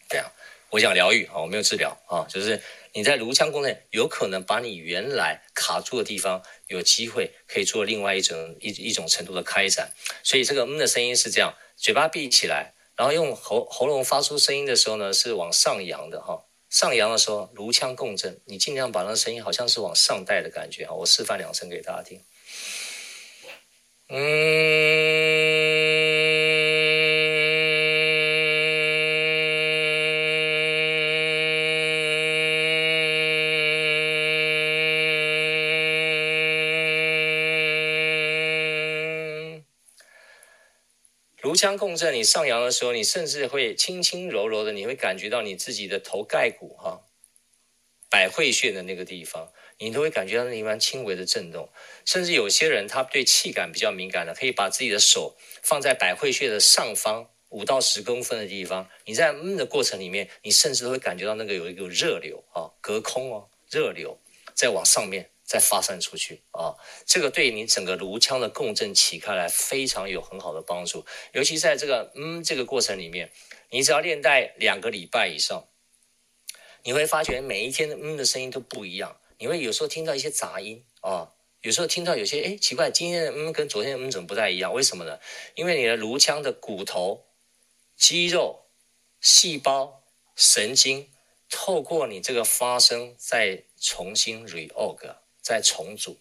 [0.08, 0.30] 这样，
[0.70, 2.60] 我讲疗愈啊，我没有治疗啊，就是
[2.92, 9.92] 你在颅腔功能有可能把你原来卡住的地方，有机会可以做另外一种一一种程度的开展。
[10.22, 16.44] 所以这个嗯的声音是这样，嘴巴闭起来，然后用喉喉咙发出声音的时候呢，是往上扬的哈。
[16.74, 20.92] 上扬的时候，颅腔共振，你尽量把那个声音好像是往上带的感觉啊！
[20.92, 22.20] 我示范两声给大家听。
[24.08, 24.18] 嗯，
[41.44, 47.02] 颅腔共振，你上扬的时候，你甚至会轻轻柔柔的，你会感觉到你自己的头盖骨哈，
[48.08, 51.68] 百会穴的那个地方，你都会感觉到那地方轻微的震动。
[52.06, 58.88] 甚至有些人他对气感比较敏感的，可以把自己的手放在百会穴的上方五到十公分的地方。
[59.04, 64.18] 你在嗯的过程里面，你甚至都会感觉到那个有一个热流啊，隔空哦，热流
[64.54, 66.74] 在往上面再发散出去啊，
[67.04, 73.30] 这个对你整个颅腔的共振起开来非常有很好的帮助，尤其在这个嗯这个过程里面，
[73.70, 75.68] 你只要练带两个礼拜以上，
[76.82, 84.72] 你会发觉每一天的嗯的声音都不一样，你会有时候听到一些杂音啊，有时候听到有些哎奇怪，今天的嗯跟昨天的嗯怎么不太一样？
[84.72, 85.18] 为什么呢？
[85.54, 87.26] 因为你的颅腔的骨头、
[87.96, 88.64] 肌肉、
[89.20, 90.02] 细胞、
[90.34, 91.10] 神经
[91.50, 95.16] 透过你这个发声再重新 reorg。
[95.44, 96.18] 在重组，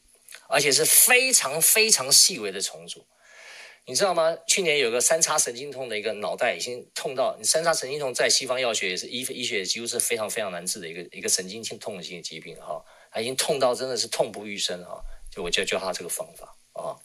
[0.49, 3.07] 而且是非常非常细微的重组，
[3.85, 4.37] 你知道吗？
[4.45, 15.01] 去年有个三叉神经痛的一个脑袋已经痛到，你三叉神经痛在西方药学也是医医学几乎是非常非常难治的一个一个神经性痛性的疾病哈，他已经痛到真的是痛不欲生哈，
[15.31, 16.99] 就我就教他这个方法啊，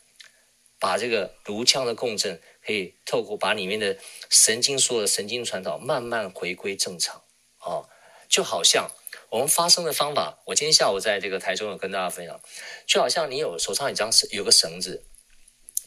[0.80, 3.96] 把这个颅腔的共振可以透过把里面的
[4.28, 7.22] 神经所有的神经传导慢慢回归正常
[7.58, 7.86] 啊，
[8.28, 8.90] 就好像。
[9.30, 12.40] 我们发声的方法，我今天下午在这个台中有跟大家分享，
[12.86, 15.04] 就好像你有手上一张有个绳子，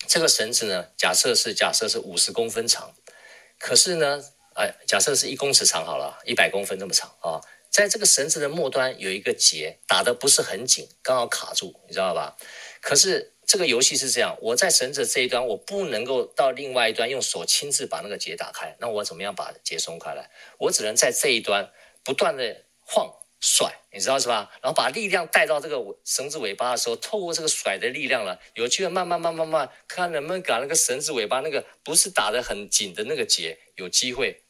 [0.08, 2.94] 这个绳子呢，假设是假设是五十公分长，
[3.58, 4.24] 可是呢，
[4.54, 12.38] 哎，假设是一公尺长好了，一百公分那么长啊，在这个绳子的末端有一个结，打得不是很紧，刚好卡住，你知道吧？
[12.80, 20.30] 可是这个游戏是这样，我在绳子这一端，我不能够到另外一端用手亲自把那个结打开，那我怎么样把结松开来？
[20.60, 21.72] 我只能在这一端
[22.04, 23.16] 不断的晃。
[23.42, 24.52] 甩，你知道是吧？
[24.62, 34.44] 然后把力量带到这个绳子尾巴的时候，透过这个甩的力量了，有机会慢慢慢慢慢，看能不能把那个绳子尾巴那个不是打得很紧的那个结，有机会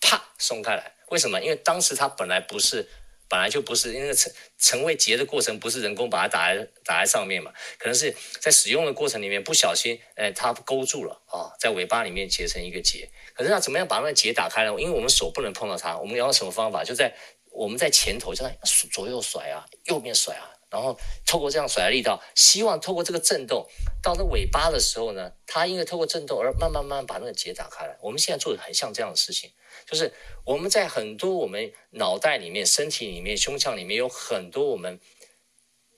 [0.00, 0.94] 啪松开来。
[1.08, 1.38] 为什么？
[1.40, 2.88] 因为当时它本来不是，
[3.28, 13.08] 本来就不是，因为成成为结的过程不是人工把它打在打在上面嘛，可能是在使用的过程里面不小心，哎，它勾住了啊，在尾巴里面结成一个结。
[13.34, 14.70] 可是那怎么样把那个结打开呢？
[14.78, 16.82] 因为我们手不能碰到它，我们要用什么方法？
[16.82, 17.14] 就在
[17.56, 18.58] 我们在前头就在
[18.92, 23.66] 左右甩啊，右边甩啊，然后透过这样甩的力道，希望透过这个震动，
[24.02, 27.96] 到那尾巴的时候呢，它因为透过震动而慢慢慢慢把那个结打开来。
[28.02, 29.50] 我们现在做的很像这样的事情，
[29.86, 30.12] 就是
[30.44, 35.00] 我们在很多我们脑袋里面、身体里面、胸腔里面有很多我们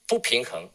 [0.06, 0.70] 不平衡、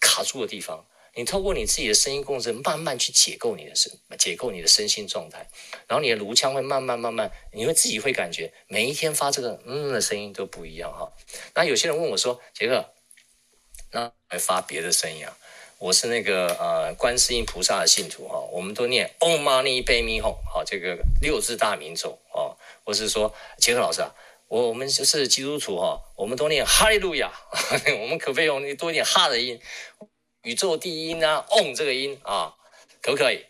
[0.00, 0.86] 卡住的地方。
[1.14, 5.46] 你透过你自己的声音共振，慢慢去解构你的身，解构你的身心状态，
[5.86, 11.12] 然后你的颅腔会慢慢慢慢，你会自己会感觉每一天发这个嗯的声音都不一样哈。
[11.54, 12.92] 那有些人问我说：“杰克，
[13.90, 15.36] 那还发别的声音啊？”
[15.78, 22.54] 我是那个呃观世音菩萨的信徒哈，我们都念 Om Mani Padme Hum 好这个六字大明咒啊，
[22.84, 24.14] 或是说杰克老师啊，
[24.46, 27.32] 我我们就是基督徒哈，我们都念哈利路亚，
[28.00, 29.60] 我们可不可以用多一点哈的音？
[30.42, 32.52] 宇宙第一音啊，Om 这个音啊，
[33.00, 33.44] 可不可以？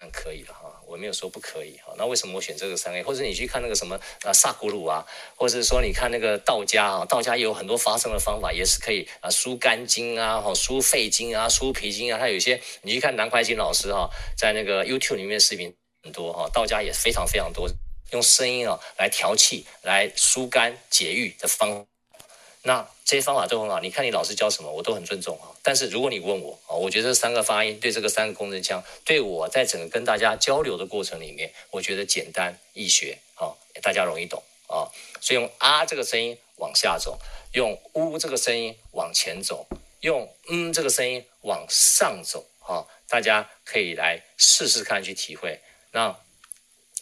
[0.00, 1.94] 嗯，可以的哈，我没有说不可以哈。
[1.96, 3.02] 那为什么我选这个三 A？
[3.02, 5.06] 或者你去看那个什么啊萨古鲁啊，
[5.36, 12.18] 或者是说你看那个道家啊，道家也有很多发声的方法，也是可以啊，疏肝经啊，哈，疏肺经啊，疏脾经啊。
[12.18, 17.68] 他有些你去看南怀瑾老师哈，在那个 YouTube 里面视频很多哈，道家也非常非常多，
[18.12, 21.86] 用声音啊来调气、来疏肝解郁的方。
[22.62, 25.50] 那这些方法都很好，你看你老师教什么，我都很尊重啊。
[25.64, 33.50] 但是如果你问我啊，我觉得这三个发音对这个三个共振腔，对我在整个跟大家交流的过程里面，我觉得简单易学啊，
[33.82, 34.86] 大家容易懂啊。
[35.20, 37.18] 所以用啊这个声音往下走，
[37.54, 39.66] 用呜这个声音往前走，
[40.02, 45.60] 用嗯这个声音往上走啊，大家可以来试试看去体会。
[45.90, 46.16] 那。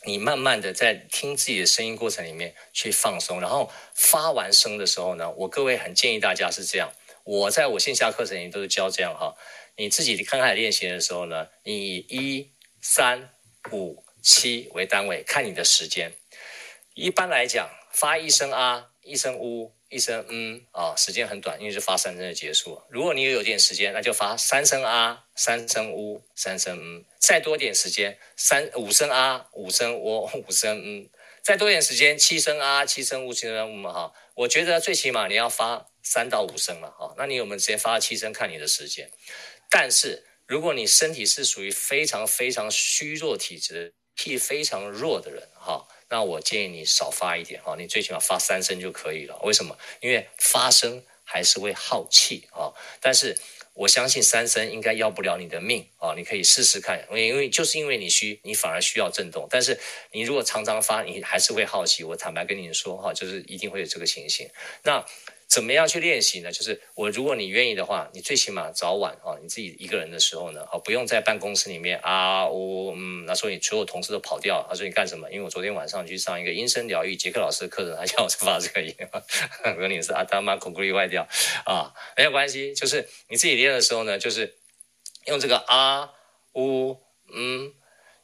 [0.09, 6.91] 你慢慢的在听自己的声音过程里面去放松，然后发完声的时候呢，我各位很建议大家是这样，
[7.25, 9.37] 我在我线下课程里都是教这样哈，
[9.77, 12.51] 你自己刚开始练习的时候呢，你以一
[12.81, 13.29] 三
[13.71, 16.15] 五七为单位看你的时间，
[16.95, 19.73] 一般来讲发一声啊，一声呜。
[19.91, 22.83] 一声嗯啊，时间很短，因为是发三声就结束。
[22.91, 27.07] 如果你有点时间，那就发三声啊，三声呜，三声嗯。
[27.19, 31.09] 再多点时间，三五声啊，五声呜，五声嗯。
[31.43, 34.13] 再多点时间，七声啊，七声呜，七声嗯哈。
[34.35, 37.15] 我觉得最起码你要发三到五声了哈。
[37.17, 38.31] 那你有没有直接发七声？
[38.31, 39.11] 看你的时间。
[39.71, 45.89] 但是如果你身体是属于非常非常虚弱体质、气非常弱的人哈。
[46.11, 49.39] 那我建议你少发一点哈，你最起码发三声就可以了。
[49.43, 49.77] 为什么？
[50.01, 52.73] 因为发声还是会耗气啊。
[53.01, 53.37] 但是
[53.75, 57.07] 我相信三声应该要不了你的命啊，你可以试试看。
[57.11, 59.47] 因为就是因为你虚，你反而需要震动。
[59.51, 59.79] 但是
[60.13, 62.03] 你如果常常发，你还是会好奇。
[62.03, 64.49] 我坦白跟你说哈，就是一定会有这个情形。
[64.83, 65.05] 那
[65.49, 66.53] 怎么样去练习呢？
[66.53, 75.31] 就是我，如果你愿意的话，你最起码早晚啊，你自己一个人的时候呢，啊，不用在办公室里面啊，我嗯，那时候你所有同事都跑掉，他说你干什么？
[75.31, 78.95] 因为我昨天晚上去上一个音声疗愈杰克老师的课程，他叫我发这个音，
[79.65, 81.27] 我说你是阿达玛孔固力坏掉
[81.65, 84.55] 啊，没有关系，就是你自己练的时候呢，就是
[85.27, 86.13] 用这个啊
[86.53, 86.99] 呜
[87.33, 87.73] 嗯。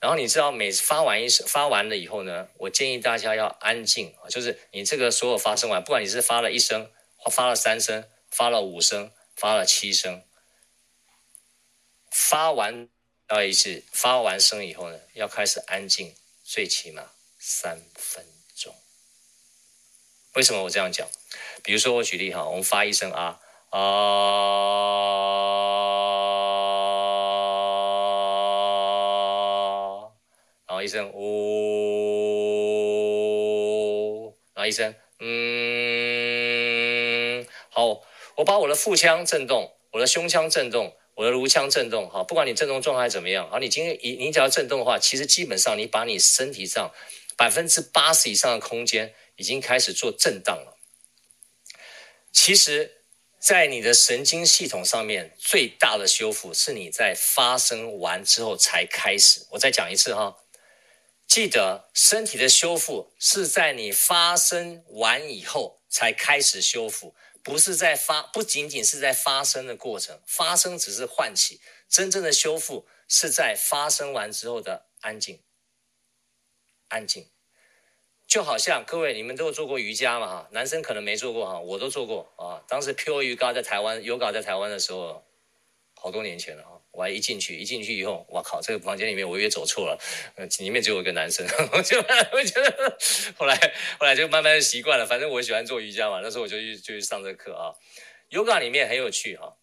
[0.00, 6.90] 然后你知道，每次发完一声，发完了以后呢，我建议大家要安静，就是你这个所有发声完，不管你是发了一声，
[7.30, 10.22] 发了三声，发了五声，发了七声，
[12.10, 12.88] 发完
[13.26, 18.74] 到一次，发完声以后呢，要开始安静，最起码三分钟。
[20.34, 21.08] 为什么我这样讲？
[21.62, 23.80] 比如说我举例哈，我们发一声啊啊。
[30.66, 31.94] 然后一声呜、
[34.54, 35.24] 然后一声嗯，
[37.70, 38.02] 好，
[38.44, 46.92] 我把我的腹腔震动，我的胸腔震动，我的颅腔震动，哈，不管你震动状态怎么样，好，你今天你你只要震动的话，其实基本上你把你身体上
[47.38, 50.76] 百分之八十以上的空间已经开始做震荡了。
[52.32, 53.04] 其实，
[53.38, 59.46] 在你的神经系统上面最大的修复是你在发生完之后才开始。
[59.52, 60.36] 我再讲一次哈。
[61.26, 67.14] 记得身体的修复是在你发生完以后才开始修复，
[67.44, 75.42] 不是在发，不仅仅是在发生的过程，发生只是唤起，真正的修复是在发生完之后的安静，
[76.88, 77.30] 安静，
[78.26, 85.22] 就好像各位你们都做过瑜伽嘛哈，男生可能没做过哈，我都做过啊，当时 Pure 瑜伽在台湾有搞在台湾的时候，
[85.94, 86.73] 好多年前了哈。
[86.96, 89.98] 我还一进去，一进去以后，我靠，这个房间里面我以为走错了，
[90.36, 92.98] 呃，里面只有一个男生， 我就我觉得，
[93.36, 93.56] 后来
[93.98, 97.74] 后来就慢慢习惯了，反正我喜欢做瑜伽嘛，那时候我就去就去上这课啊
[98.30, 99.56] ，Yoga 里面很有趣哈。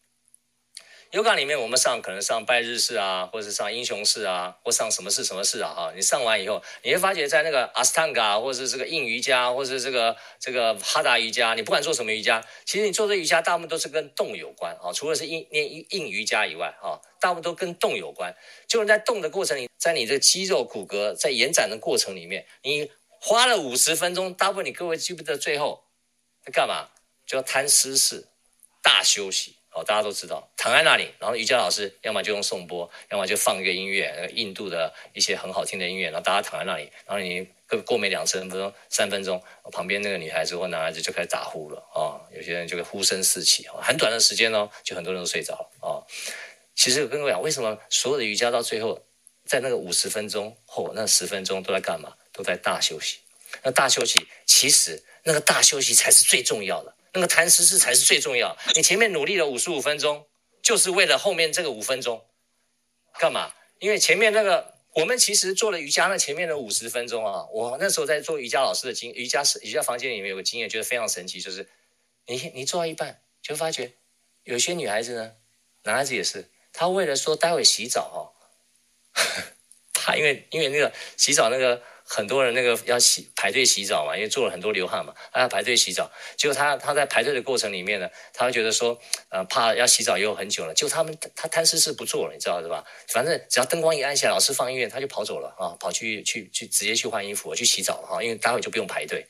[1.11, 18.33] Yoga 里面，我们上可能上拜日式啊，或者是上英雄式啊，或上什么式什么式啊，哈，你上完以后，你会发觉在那个阿斯汤加，或者是这个硬瑜伽，或者是这个这个哈达瑜伽，你不管做什么瑜伽，其实你做的瑜伽大部分都是跟动有关啊，除了是硬练硬硬瑜伽以外，啊，大部分都跟动有关。
[18.65, 22.89] 就是在动的过程里，在你的肌肉骨骼在延展的过程里面，你
[23.19, 25.83] 花了五十分钟，大部分你各位记不得最后
[26.45, 26.87] 在干嘛？
[27.27, 28.29] 就要摊尸式
[28.81, 29.57] 大休息。
[29.73, 39.41] 哦，大家都知道，躺在那里，然后瑜伽老师要么就用颂钵，要么就放一个音乐，印度的一些很好听的音乐，然后大家躺在那里，然后你过过没两三分钟，三分钟，
[39.71, 46.07] 旁边那个女孩子或男孩子就开始打呼了啊、哦，有些人就会呼声四起，很短的时间哦，就很多人都睡着了啊、哦。
[46.75, 49.01] 其实我跟各位讲，为什么所有的瑜伽到最后，
[49.45, 52.13] 在那个五十分钟后那十分钟都在干嘛？
[52.33, 53.19] 都在大休息。
[53.63, 56.93] 那大休息，其实那个大休息才是最重要的。
[57.13, 58.57] 那个谈实事才是最重要。
[58.75, 60.27] 你前面努力了五十五分钟，
[60.61, 62.25] 就是为了后面这个五分钟，
[63.19, 63.53] 干嘛？
[63.79, 71.67] 因为前面那个我们其实做了瑜伽，那前面的五十分钟啊，我那时候在做瑜伽老师的经瑜伽室瑜伽房间里面有个经验，觉得非常神奇，就是
[72.27, 73.93] 你你做到一半，就发觉
[74.43, 75.33] 有些女孩子呢，
[75.83, 78.19] 男孩子也是，他为了说待会洗澡哦，
[79.93, 81.81] 他因为因为那个洗澡那个。
[82.03, 86.11] 很多人那个要洗排队洗澡嘛，因为做了很多流汗嘛，他要排队洗澡。
[86.35, 88.99] 结果他他在排队的过程里面呢，他会觉得说，
[89.29, 90.73] 呃，怕要洗澡又很久了。
[90.73, 92.83] 就他们他贪吃是不做了，你知道是吧？
[93.07, 99.25] 反正只要灯光一暗下来，老师放音乐，他就跑走了啊，跑去去去直接去换衣服去洗澡了哈，因为待会就不用排队。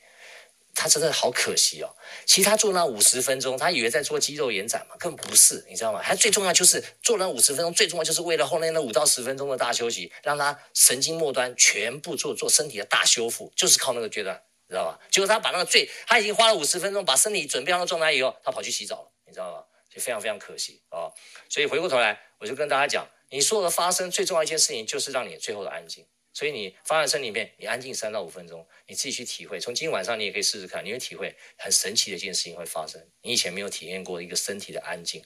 [0.74, 1.88] 他真的好可惜哦！
[2.26, 6.00] 其实他做那五十分钟，他以为在做肌肉延展嘛，根本不是，你知道吗？
[6.02, 14.98] 他最重要就是做那五十分钟，最重要就是为了后面那五到十分钟的大休息，让他神经末端全部做做身体的大修复，就是靠那个阶段，你知道吧？
[15.10, 19.64] 结果他把那个最，他已经花了五十分钟把身体准备好的状态以后，他跑去洗澡了，你知道吗？
[19.94, 21.12] 就非常非常可惜啊、哦！
[21.50, 26.06] 所以回过头来，我就跟大家讲，你所有的发生最重要一件事情，就是让你最后的安静。
[26.34, 29.60] 所以你放在身里面，你安静三到五分钟，你自己去体会。
[29.60, 33.04] 从今天晚上你也可以试试看，你会体会很神奇的一件事情会发生。
[33.20, 35.22] 你以前没有体验过一个身体的安静，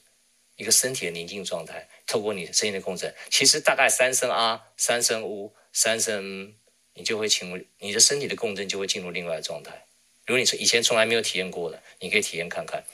[0.57, 1.89] 一个身体的宁静状态。
[2.07, 6.55] 透过你声音的共振，其实大概三声啊，三声呜，三声，
[6.95, 9.87] 你就会进入你的身体的共振，就会进入另外的状态。
[10.27, 12.85] 如果你是以前从来没有体验过的，你可以体验看看。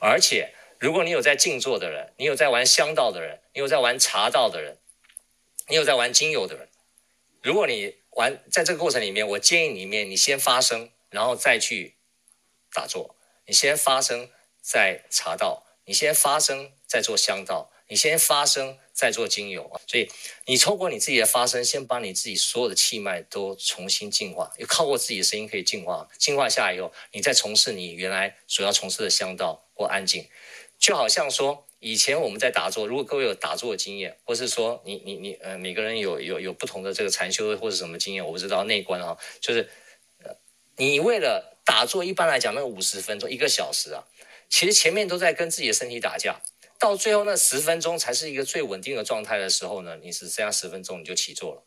[0.00, 4.78] 而且，如果你有在静坐的人，你有在玩香道的人，你有在玩茶道的人，
[5.68, 6.67] 你有在玩精油的人。
[7.42, 11.94] 如果你玩在这个过程里面，我建议里面你先发声，然后再去
[12.72, 13.14] 打坐。
[13.46, 14.28] 你先发声
[14.60, 19.80] 再茶道，你先发声再做香道，你先发声再做精油。
[19.86, 20.10] 所以
[20.46, 30.28] 你透过你自己的发声，先把你自己所有的气脉都重新净化，又靠过自己的声音可以净化，净化下来以后，你再从事你原来所要从事的香道或安静，
[30.78, 31.67] 就好像说。
[31.80, 39.68] 以前我们在打坐，如果各位有打坐经验，或是说你你你呃每个人有有有不同的这个禅修或者什么经验，我不知道内观啊，就是
[40.24, 40.34] 呃
[40.76, 44.02] 你为了打坐，一般来讲那五十分钟一个小时啊，
[44.48, 46.40] 其实前面都在跟自己的身体打架，
[46.80, 51.62] 到最后那十分钟才是一个最稳定的状态的时候呢，你是剩下十分钟你就起坐了。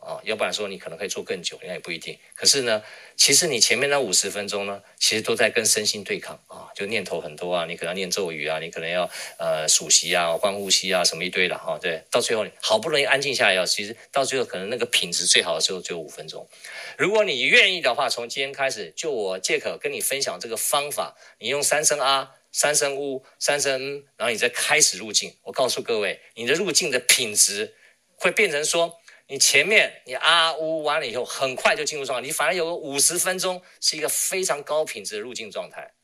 [0.00, 2.18] 啊，要不然说你可能可以做更久，那也不一定。
[2.34, 2.82] 可是呢，
[3.16, 11.78] 其实你前面那五十分钟呢，其实都在跟身心对抗啊，就念头很多啊，你可能念咒语啊，你可能要呃数息啊、观呼吸啊，什么一堆的哈。
[11.78, 16.48] 对，到最后你好不容易安静下来，要其实到最后可能那个品质最好的时候只有五分钟。
[16.96, 25.34] 如果你愿意的话，从今天开始，就我借口跟你分享这个方法，你用三声啊、三声呜、三声嗯，然后你再开始入静。
[25.42, 27.74] 我告诉各位，你的入静的品质
[28.16, 28.96] 会变成说。
[29.30, 35.94] 你前面你啊呜完了以后，很快就进入状态，你反而有个五十分钟是一个非常高品质的入境状态，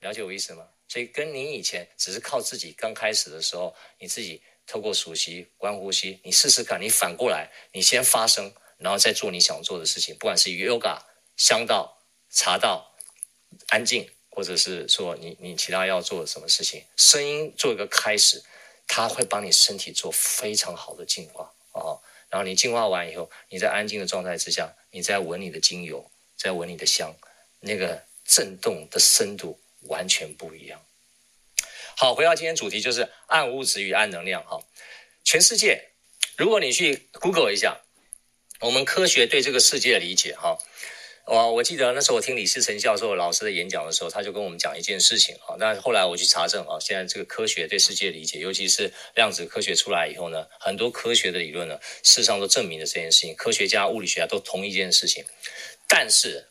[0.00, 0.66] 了解我意思吗？
[0.88, 11.00] 所以跟你以前只是靠自己刚开始的时候，你自己透过熟悉、观呼吸，你试试看，你反过来，你先发声，然后再做你想做的事情，不管是 yoga、
[11.36, 12.96] 香道、茶道、
[13.68, 18.42] 安静，或者是说你你其他要做的什么事情，声音做一个开始，
[18.88, 21.52] 它会帮你身体做非常好的净化。
[21.80, 27.14] 哦，然后你净化完以后，你在安静的状态之下，你再闻你的精油，再闻你的香，
[27.60, 30.80] 那个震动的深度完全不一样。
[31.96, 34.44] 好，回到今天主题，就是暗物质与暗能量。
[34.44, 34.60] 哈，
[35.24, 35.90] 全世界，
[36.36, 37.80] 如果你去 Google 一下，
[38.60, 40.58] 我们科学对这个世界的理解，哈。
[41.26, 45.56] 我我记得那时候我听李世成教授老师的演讲的时候，他就跟我们讲一件事情啊。
[45.58, 53.34] 那后来我去查证啊，现在这个科学对世界理解，尤其是量子科学出来以后呢，很多科学的理论呢，事实上都证明了这件事情。
[53.34, 55.24] 科学家、物理学家都同一件事情，
[55.88, 56.46] 但是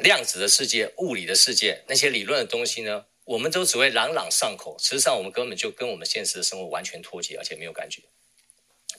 [0.00, 8.02] 量子的世界、物理的世界那些理论的东西呢，我们都只会朗朗上口，实际上我们根本就跟我们现实的生活完全脱节，而且没有感觉。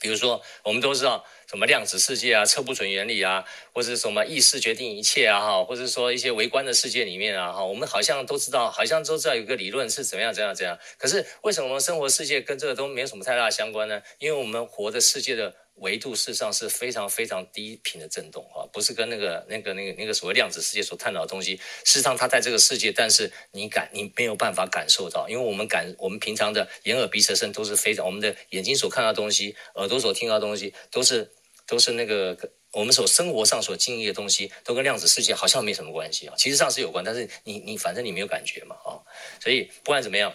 [0.06, 10.78] 比如说，我们都知道什么量子世界啊、测不准原理啊，或者什么意识决定一切啊，哈，或者说一些微观的世界里面啊，哈，我们好像都知道，好像都知道有个理论是怎么样、怎样、怎样。
[10.96, 14.00] 可是为什么我们生活世界跟这个都没有什么太大相关呢？
[14.20, 15.52] 因为我们活的世界的。
[15.76, 21.56] 维度事实上是非常非常低频的震动啊，不是跟那个那个那个那个所谓量子世界所探讨的东西。
[21.84, 31.30] 事实上，它在这个世界，但是你感你没有办法感受到，因为我们感我们平常的眼耳鼻舌身都是非常，我们的眼睛所看到的东西，耳朵所听到的东西，都是
[31.66, 32.36] 都是那个
[32.72, 36.34] 我们所生活上所经历的东西，都跟量子世界好像没什么关系啊。
[36.36, 38.96] 其实上是有关，但是你你反正你没有感觉嘛啊，
[39.40, 40.34] 所以不管怎么样。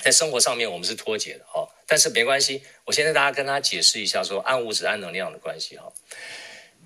[0.00, 2.62] 在生活上面，我们是脱节的哈，但是没关系。
[2.84, 5.90] 我现在大家跟他解释一下，说暗物质、暗能量的关系哈。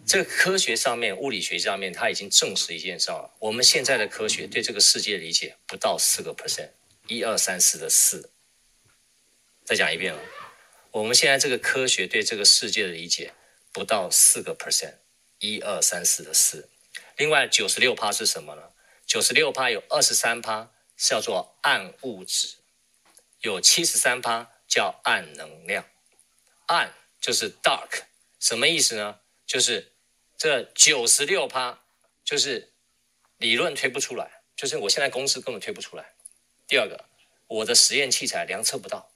[0.07, 3.35] 这个科学上面、物理学上面，他已经证实一件事了。
[3.41, 6.71] 我们现在的科学对这个世界理解不到四个 percent，
[7.09, 8.31] 一二三四的四。
[9.65, 10.21] 再讲一遍了，
[10.93, 13.33] 我们现在这个科学对这个世界的理解
[13.73, 14.95] 不到四个 percent，
[15.41, 16.69] 一二三四的四。
[17.17, 18.63] 另外九十六趴是什么呢？
[19.07, 22.57] 九十六趴有二十三趴叫做暗物质。
[23.41, 25.85] 有七十三趴叫暗能量，
[26.65, 28.05] 暗就是 dark，
[28.41, 29.21] 什么意思呢？
[29.47, 29.93] 就是
[30.39, 31.79] 这九十六趴
[32.25, 32.73] 就是
[33.37, 36.15] 理论推不出来，就是我现在公司根本推不出来。
[36.67, 37.05] 第二个，
[37.49, 39.13] 我的实验器材量测不到，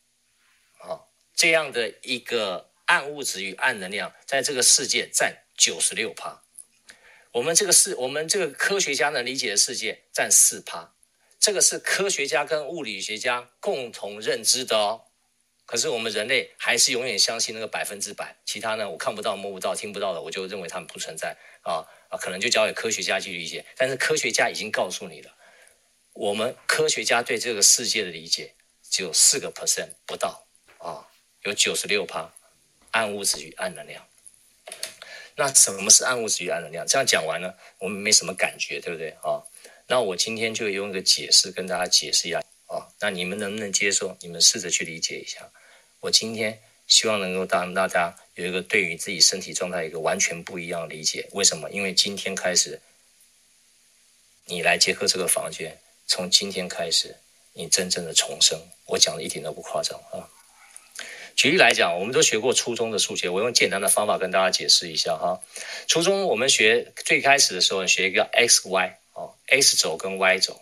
[0.80, 6.42] 啊，这样的一个暗物质与暗能量，在这个世界占九十六趴，
[7.32, 10.92] 我们这个世，我们这个科学家能理解的世界占四趴。
[11.40, 15.05] 这个是科学家跟物理学家共同认知的哦，
[15.66, 23.66] 可是我们人类还是永远相信那个百分之百，其他呢，我看不到、摸不到、听不到的，我就认为他们不存在啊啊，可能就交给科学家去理解。
[23.76, 25.34] 但是科学家已经告诉你了，
[26.12, 28.54] 我们科学家对这个世界的理解
[28.88, 30.46] 只有四个 percent 不到
[30.78, 31.08] 啊，
[31.42, 32.32] 有九十六趴
[32.92, 34.06] 暗物质与暗能量。
[35.34, 36.86] 那什么是暗物质与暗能量？
[36.86, 39.42] 这样讲完呢，我们没什么感觉，对不对啊？
[39.88, 44.16] 那我今天就用一个解释跟大家解释一下啊，那你们能不能接受？
[44.20, 45.50] 你们试着去理解一下。
[46.00, 51.28] 我今天希望能够让大家有一个对于自己身体状态一个完全不一样的理解。
[51.32, 51.70] 为什么？
[51.70, 52.80] 因为今天开始，
[54.46, 57.16] 你来杰克这个房间，从今天开始，
[57.52, 58.60] 你真正的重生。
[58.86, 60.28] 我讲的一点都不夸张啊。
[61.36, 65.40] 举例来讲，我们都学过初中的数学，我用简单的方法跟大家解释一下哈。
[65.86, 68.98] 初中我们学最开始的时候学一个 x y。
[69.12, 70.60] 哦，x 轴跟 y 轴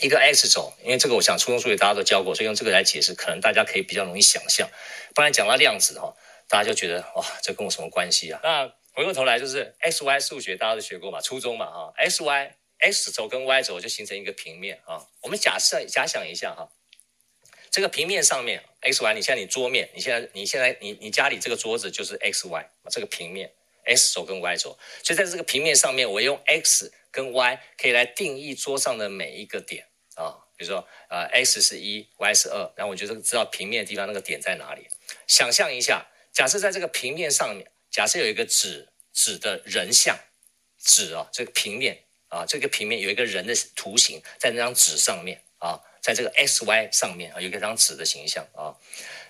[0.00, 4.68] 一个 x 轴，因为这个我想初中数学大家都教过，所以用这个来解释，可能大家可以比较容易想象。
[5.14, 6.14] 不然讲到量子哈，
[6.48, 8.40] 大家就觉得哇，这跟我什么关系啊？
[8.42, 15.06] 那回过头来就是 x y 数学大家都学过嘛，初中嘛哈，x y x 轴跟 y 轴就形成一个平面啊。
[15.20, 16.70] 我们假设假想一下哈，
[17.70, 23.52] 这个平面上面 x y，你现在你桌面，你现在你现在你你家里这个桌子就是 x y 这个平面
[23.84, 29.86] ，x 轴跟 y 轴，所以在这个平面上面，我用 x 跟 y 可以来定义桌上的每一个点。
[30.16, 34.88] 啊、比如说，呃，x 是一，y 是二，然后我就知道平面的地方那个点在哪里。
[35.26, 40.18] 想象一下，假设在这个平面上面，假设有一个纸纸的人像，
[40.78, 48.76] 纸啊，这个平面啊，这个平面有一个人的图形在那张纸上面啊，在这个 x y 上面啊，有一张纸的形象啊。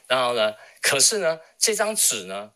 [0.09, 2.53] 然后呢，可是呢，这张纸呢？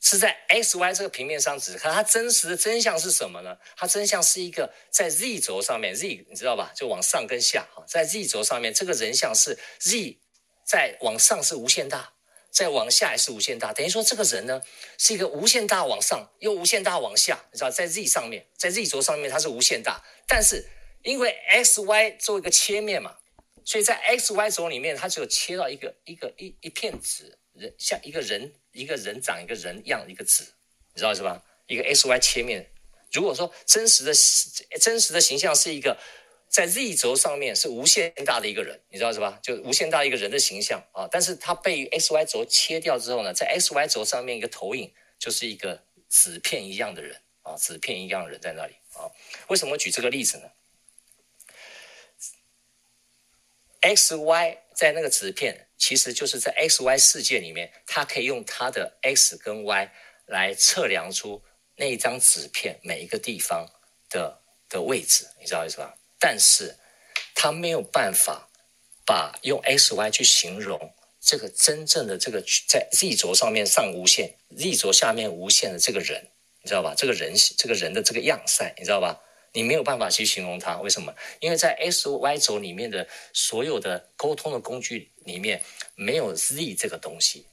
[0.00, 3.58] 是在 x y 这个平面上指，可它真实的真相是什么呢？
[3.76, 6.72] 它真相是一个在 z 轴上面，z 你知道吧？
[6.74, 10.20] 就往上跟下哈，在 z 轴上面，这个人像是 z
[10.64, 12.14] 在往上是无限大，
[12.50, 14.62] 在往下也是无限大，等于说这个人呢
[14.98, 20.64] 是一个无限大往上又无限大往下，你知道在 z 上面，在 z 轴上面它是无限大，但是
[21.02, 23.16] 因为 x y 做一个切面嘛，
[23.64, 27.36] 所以在 x y 轴里面它只有切到一个一个一一片纸。
[27.58, 30.44] 人像一个人，一个人长一个人样一个纸，
[30.94, 31.42] 你知道是吧？
[31.66, 32.70] 一个 x y 切面。
[33.10, 34.12] 如果说真实的
[34.78, 35.98] 真实的形象是一个
[36.48, 39.40] 在 z 轴上面是无限大的一个人，你知道是吧？
[39.42, 49.10] 就无限大一个人的形象啊，但是它被 x y 轴切掉之后呢，在 x y 轴上面一个投影就是一个纸片一样的人啊，纸片一样的人在那里啊。
[49.48, 50.50] 为什么举这个例子呢
[53.80, 55.64] ？x y 在那个纸片。
[55.80, 59.92] 其实就是在 x y 世界里面，它可以用它的 x 跟 y
[60.26, 61.40] 来测量出
[61.76, 63.64] 那一张纸片每一个地方
[64.10, 65.96] 的的位置，你知道意思吧？
[66.18, 66.74] 但是
[67.32, 68.50] 它没有办法
[69.06, 76.28] 把用 x y 去形容这个真正的这个在 z 轴上面上无限，z 轴下面无限的这个人，
[76.62, 76.92] 你知道吧？
[76.96, 79.22] 这个人这个人的这个样赛，你知道吧？
[79.52, 81.14] 你没有办法去形容它，为什么？
[81.40, 85.62] 因为在 x y 轴里面的所有的沟通的工具里面
[85.94, 87.46] 没有 z 这个东西，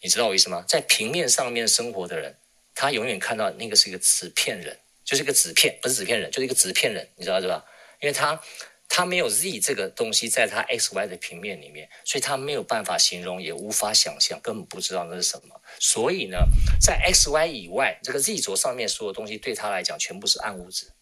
[0.00, 0.64] 你知道我意思吗？
[0.66, 2.36] 在平面上面生活的人，
[2.74, 7.64] 他永远看到那个是一个纸片人，就是一个纸片，不是纸片人，就是一个纸片人，你知道是吧？
[8.00, 8.40] 因为他
[8.88, 15.60] 他没有 z 这个东西在他 x y 的平面里面，所以他没有办法形容，也无法想象，根本不知道那是什么。
[15.78, 16.38] 所以呢，
[16.80, 20.92] 在 x y 以外，这个 z 轴上面所有东西对他来讲全部是暗物质。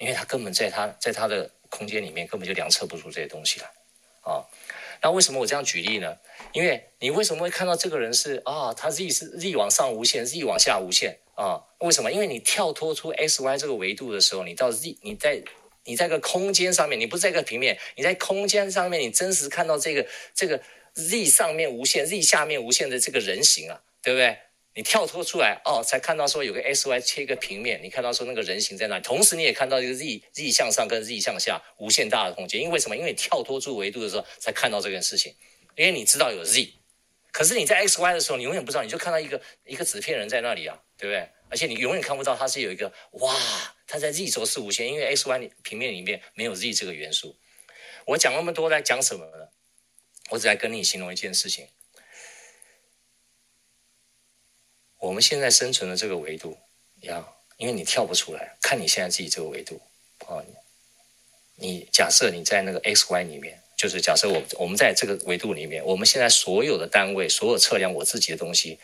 [0.00, 3.66] 因为他根本在他在他的空间里面根本就量测不出这些东西来，
[4.22, 4.42] 啊，
[5.02, 6.16] 那为什么我这样举例呢？
[6.52, 11.62] 因为你为什么会看到这个人是啊，他 z 是 z 往上无限，z 往下无限啊？
[11.80, 12.10] 为什么？
[12.10, 15.42] 因为你跳脱出 x y 这个维度的时候，你到 z，你在
[15.84, 20.60] 你在个空间上面，你不是在个平面，你在空间上面，你真实看到这个这个
[20.94, 24.38] z 上面无限，z 下面无限的这个人形啊，对不对？
[24.74, 32.96] 你跳脱出来哦，才看到说有个 x y 切一个平面，你看到说那个人形在那里，同时你也看到一个 z z 向上跟 z 向下无限大的空间，因为什么？
[32.96, 35.34] 因为你跳脱出维度的时候才看到这件事情，
[35.76, 36.72] 因为你知道有 z，
[37.32, 41.28] 可是你在 x y 的时候，你永远不知道，你就看到一个一个纸片人在那里啊，对不对？
[41.50, 43.36] 而且你永远看不到它是有一个哇，
[43.88, 47.36] 它在 z 轴是无限，因为 x y 平面里面没有 z 这个元素。
[48.06, 49.48] 我讲那么多在讲什么呢？
[50.30, 51.66] 我只在跟你形容一件事情。
[55.00, 56.56] 我们现在生存的这个维度，
[57.00, 57.26] 呀，
[57.56, 59.80] 因为你跳不出来，看你现在自己这个维度，
[60.26, 60.44] 啊，
[61.56, 68.78] 你假设你在那个 x y 里面，就是假设我我们在这个维度里面，我们现在所有的单位，所有测量我自己的东西，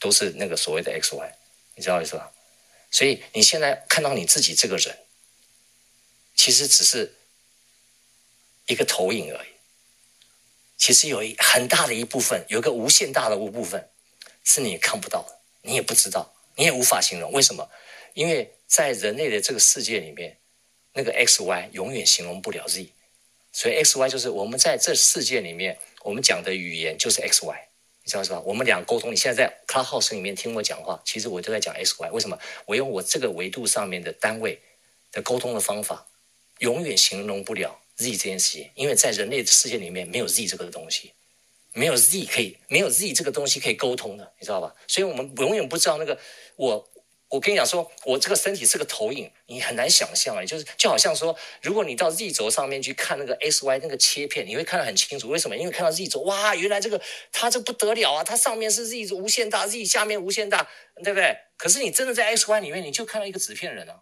[0.00, 1.38] 都是那个所谓的 x y，
[1.76, 2.32] 你知道意思吧？
[2.90, 4.98] 所以你现在看到你自己这个人，
[6.34, 7.14] 其实只是
[8.66, 9.48] 一个投影而已，
[10.78, 13.90] 其实有一很大的一部分，有一个无限大的一部分，
[14.44, 15.37] 是你看不到的。
[15.62, 17.68] 你也不知道，你也无法形容为什么？
[18.14, 20.38] 因为在人类的这个世界里面，
[20.94, 22.92] 那个 x y 永远形容不了 z，
[23.52, 27.68] 所以 x y 就是我们在这世界里面，我们讲的语言就是 x y，
[28.02, 28.40] 你知道是吧？
[28.40, 32.38] 我们俩沟通，你现在在 Clubhouse 里面听我讲话，其实我都在讲 x y，为什么？
[32.66, 34.60] 我用我这个维度上面的单位
[35.12, 36.06] 的沟通的方法，
[36.58, 41.12] 永远形容不了 z 这件事情，因为在人类的世界里面没有 z 这个东西。
[41.78, 44.74] 没有 z 可以，没有 z 这个东西可以沟通的，你知道吧？
[44.86, 46.18] 所以我们永远不知道那个
[46.56, 46.90] 我。
[47.30, 50.42] 我跟你讲说，我这个身体是个投影，你很难想象啊。
[50.46, 55.28] 就是就好像说，如果你到 z 轴上面去看那个 x y 那个切片，你会看得很清楚。
[55.28, 55.54] 为什么？
[55.54, 56.98] 因为看到 z 轴，哇，原来这个
[57.30, 58.24] 它这不得了啊！
[58.24, 60.66] 它上面是 z 无限大，z 下面无限大，
[61.04, 61.36] 对不对？
[61.58, 64.00] 可是你真的在 x y 里面，你就看到一个纸片人啊。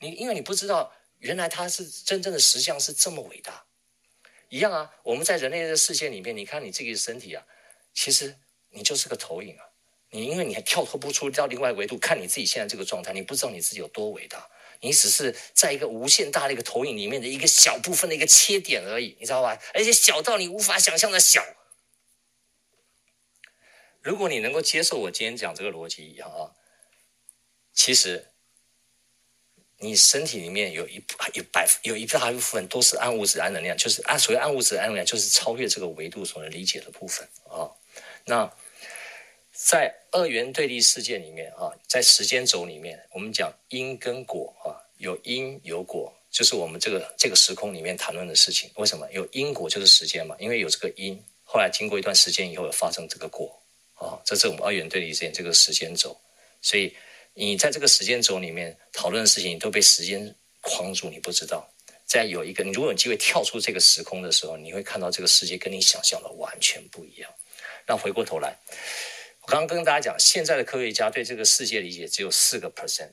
[0.00, 0.92] 你因为你不知道。
[1.20, 3.64] 原来它是真正的实相是这么伟大。
[4.54, 7.44] 一样啊，我们在人类的世界里面，你看你自己的身体啊，
[7.92, 8.36] 其实
[8.70, 9.64] 你就是个投影啊。
[10.10, 14.48] 你因为你还跳脱不出到另外维度看你自己现在这个状态，你不知道你自己有多伟大。
[14.80, 19.60] 你只是在一个无限大的一个投影里面的一个小部分的一个切点而已，你知道吧？
[19.74, 21.44] 而且小到你无法想象的小。
[24.02, 26.54] 如果你能够接受我今天讲这个逻辑一样啊，
[27.72, 28.33] 其实
[29.78, 31.02] 你身体里面有一
[31.34, 37.70] 有百有一大部分都是暗物质、暗能量，就是暗所谓暗物质、暗能量，就是超越这个维度所能理解的部分啊。
[38.24, 38.50] 那
[39.52, 48.70] 在二元对立世界里面啊，在时间轴里面，我们讲因跟果啊，有因有果，就是我们这个这个时空里面谈论的事情。
[48.76, 50.34] 为什么有因果就是时间嘛？
[50.38, 53.60] 因为有这个因，后来经过一段时间以后，有发生这个果。
[53.94, 56.20] 啊，这是我们二元对立之间这个时间轴，
[56.60, 56.94] 所以
[57.34, 61.68] 你在这个时间轴里面讨论的事情都被时间框住，你不知道。
[62.06, 67.30] 在有一个，你如果有机会跳出这个时空的时候，你会看到这个世界跟你想象的完全不一样。
[67.86, 68.56] 那回过头来，
[69.40, 73.10] 我刚刚跟大家讲，现在的科学家对这个世界理解只有四个 percent。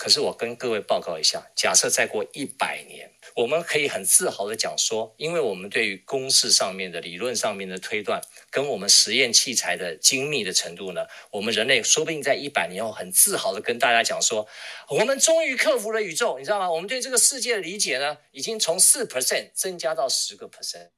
[0.00, 14.48] 可是我跟各位报告一下，假设再过一百年，我们可以很自豪地讲说，因为我们对于公式上面的理论上面的推断，跟我们实验器材的精密的程度呢，我们人类说不定在一百年后很自豪地跟大家讲说，
[14.88, 16.70] 我们终于克服了宇宙，你知道吗？
[16.70, 20.88] 我们对这个世界的理解呢，已经从四 percent 增加到十个 percent。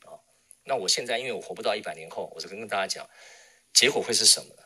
[0.00, 0.18] 啊，
[0.64, 3.08] 那我现在因为我活不到一百年后，我就跟大家讲，
[3.72, 4.63] 结果会是什么呢？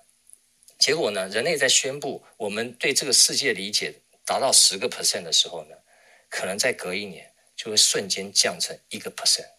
[0.78, 1.28] 结果呢？
[1.28, 5.74] 人类在宣布我们对这个世界理解达到十个 percent 的时候呢，
[6.28, 9.57] 可能再隔一年就会瞬间降成一个 percent。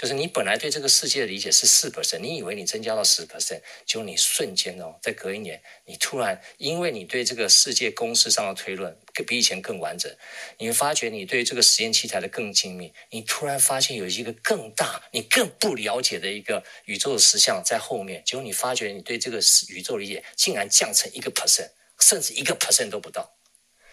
[0.00, 8.96] 就是你本来对这个世界的理解是四 percent，你以为你增加到十 percent，就你瞬间哦，再隔一年，你突然因为你对这个世界公式上的推论
[9.26, 10.10] 比以前更完整，
[10.56, 19.38] 你会发觉你对这个实验器材的更精密，你突然发现有一个更大、你更不了解的一个宇宙的实像在后面，结果你发觉你对这个
[19.68, 23.36] 宇宙理解竟然降成一个 percent，甚至一个 percent 都不到，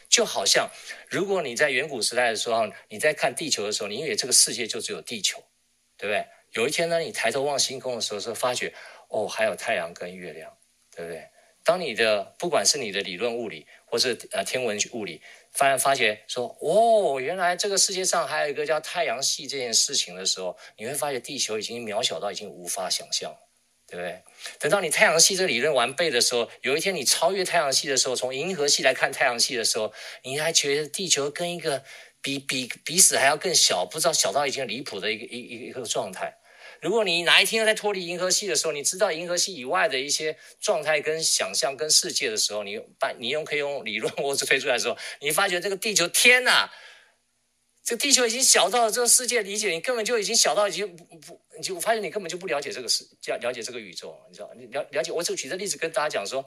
[0.08, 0.72] 就好像
[1.10, 5.44] 如果你在远古时代的时候，你在看地球的时候，你以为这个世界就只有地球。
[5.98, 6.26] 对不对？
[6.52, 8.74] 有一天呢，你抬头望星空的时候，是发觉
[9.10, 10.52] 哦，还有太阳跟月亮，
[10.96, 11.28] 对不对？
[11.64, 15.22] 当你的不管是你的理论物理，或是呃天文物理，
[15.52, 23.36] 发现发觉说哦，原来这个世界上还有一个叫太阳系这件事情的时候，你会发觉地球已经渺小到已经无法想象，
[23.86, 24.24] 对不对？
[24.60, 29.92] 等到你太阳系这个理论完备的时候，有一天你超越太阳系的时候，从银河系来看太阳系的时候，
[30.24, 31.84] 你还觉得地球跟一个。
[32.28, 36.36] 比比彼此还要更小，不知道小到已经离谱的一个一一一个状态。
[36.82, 46.70] 如果你哪一天在脱离银河系的时候，你知道银河系以外的一些状态跟想象跟世界的时候，你把你用可以用理论或者推出来的时候，你发觉这个地球天呐，
[47.82, 54.52] 这地球已经小到了这个世界理解，你根本就已经小到已经不不，你就发现你根本就不了解这个世，了了解这个宇宙，你知道？
[54.58, 56.46] 你了了解，我就举个例子跟大家讲说，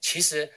[0.00, 0.50] 其实。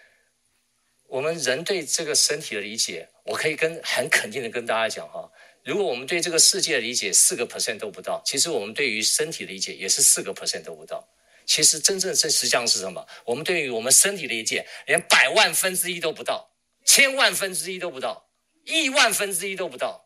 [1.12, 5.30] 我们人对这个身体的理解，我可以跟很肯定的跟大家讲哈，
[5.62, 11.06] 如果我们对这个世界的理解四个 percent 都不到，其实我们对于身体的理解也是四个 percent 都不到。
[11.46, 13.06] 其实真正这实际上是什么？
[13.26, 16.50] 我们对于我们身体的理解连百万分之一都不到，
[16.86, 18.30] 千万分之一都不到，
[18.64, 20.06] 亿万分之一都不到。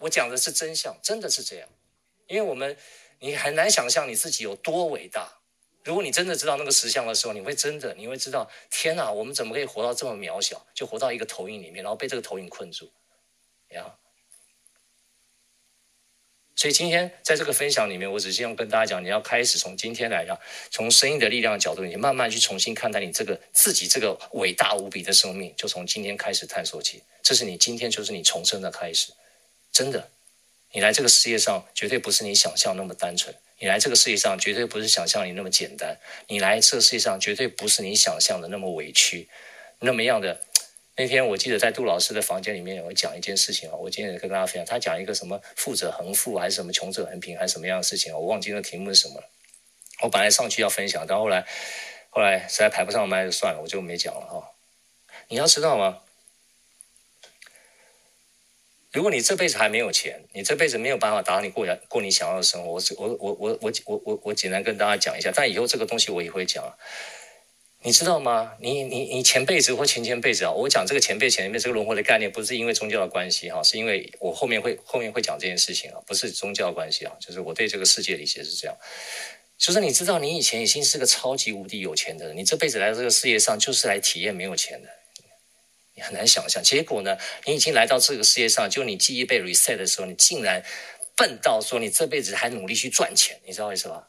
[0.00, 1.68] 我讲的是真相，真的是这样，
[2.28, 2.76] 因为我们
[3.20, 5.38] 你很难想象你自己有多伟大。
[5.84, 12.90] 如果你真的知道那个实相的时候，你会真的，你会知道，天哪，我们怎么可以活到这么渺小，就活到一个投影里面，然后被这个投影困住，
[13.70, 13.96] 呀？
[16.54, 20.38] 所以今天在这个分享里面，我只希望跟大家讲，你要开始从今天来讲，
[20.70, 27.02] 从生命的力量角度，你慢慢去重新看待你这个自己这个伟大无比的生命，就从今天开始探索起。
[27.20, 29.12] 这是你今天就是你重生的开始，
[29.72, 30.08] 真的，
[30.70, 33.34] 你来这个世界上绝对不是你想象那么单纯。
[33.62, 35.96] 你来这个世界上绝对不是想象你那么简单，
[36.26, 39.28] 你来这个世界上绝对不是你想象的那么委屈，
[39.78, 40.40] 那么样的。
[40.96, 49.30] 那天我记得在杜老师的房间里面我讲一件事情啊，我今天也跟大家分享，他讲一个什么富者恒富还是什么穷者恒贫还是什么样的事情，我忘记那题目是什么了。
[50.02, 51.46] 我本来上去要分享，但后来
[52.10, 54.50] 后来实在排不上麦就算了，我就没讲了哈。
[55.28, 56.00] 你要知道吗？
[58.92, 62.72] 如果你这辈子还没有钱，你这辈子没有办法达到你过过你想要的生活。
[62.72, 66.62] 我我我我我我我我简单跟大家讲一下，但以后这个东西我也会讲。
[67.84, 68.52] 你知道吗？
[68.60, 78.76] 你你你前辈子或前前辈子啊，我讲这个前辈前辈这个轮回的概念，不是因为宗教的关系哈，是因为我后面会后面会讲这件事情啊，不是宗教关系啊，就是我对这个世界理解是这样。
[79.58, 84.88] 就是你知道，你以前已经是个超级无敌有钱的人，你这辈子来到这个世界上就是来体验没有钱的。
[85.94, 86.62] 你很难想象。
[86.62, 90.64] 结果呢，你已经来到这个世界上，就你记忆被 reset 的时候，你竟然
[91.16, 94.06] 笨到说你这辈子还努力去赚钱，你知道为什么？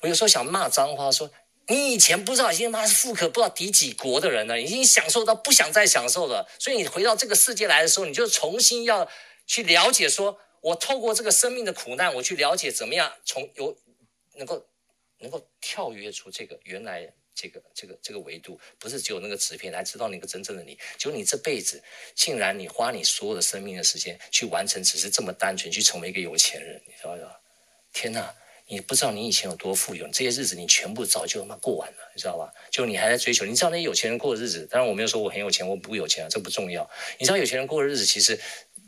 [0.00, 1.30] 我有时候想骂脏话，说
[1.68, 6.46] 你以前不知道已经妈是富可不知道敌几国的人了，已经享受到不想再享受了。
[6.58, 9.10] 所以你回到这个世界来的时候，你就重新要
[9.46, 13.76] 去了解说，说我透过这个生命的苦难，我去了解怎么样从有
[14.34, 14.66] 能够
[15.18, 20.76] 能够跳跃出这个原来这个这个这个维度，不是只有那个纸片来知道那个真正的你。
[20.98, 21.80] 就你这辈子
[22.14, 27.38] 竟然你花你所有的生命的时间去完成，只是这么单纯去成为一个有钱人，你知道吧？
[27.92, 28.34] 天哪！
[28.68, 32.52] 你不知道你以前有多富有，这些日子你全部早就他妈过完了，你知道吧？
[32.68, 34.66] 就你还在追求，你知道那些有钱人过的日子。
[34.68, 36.90] 当然我没有说我很有钱，我不有钱啊，这不重要。
[37.16, 38.36] 你知道有钱人过的日子其实，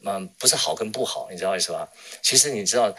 [0.04, 1.88] 嗯，不是好跟不好，你知道意思吧？
[2.22, 2.92] 其实你知道，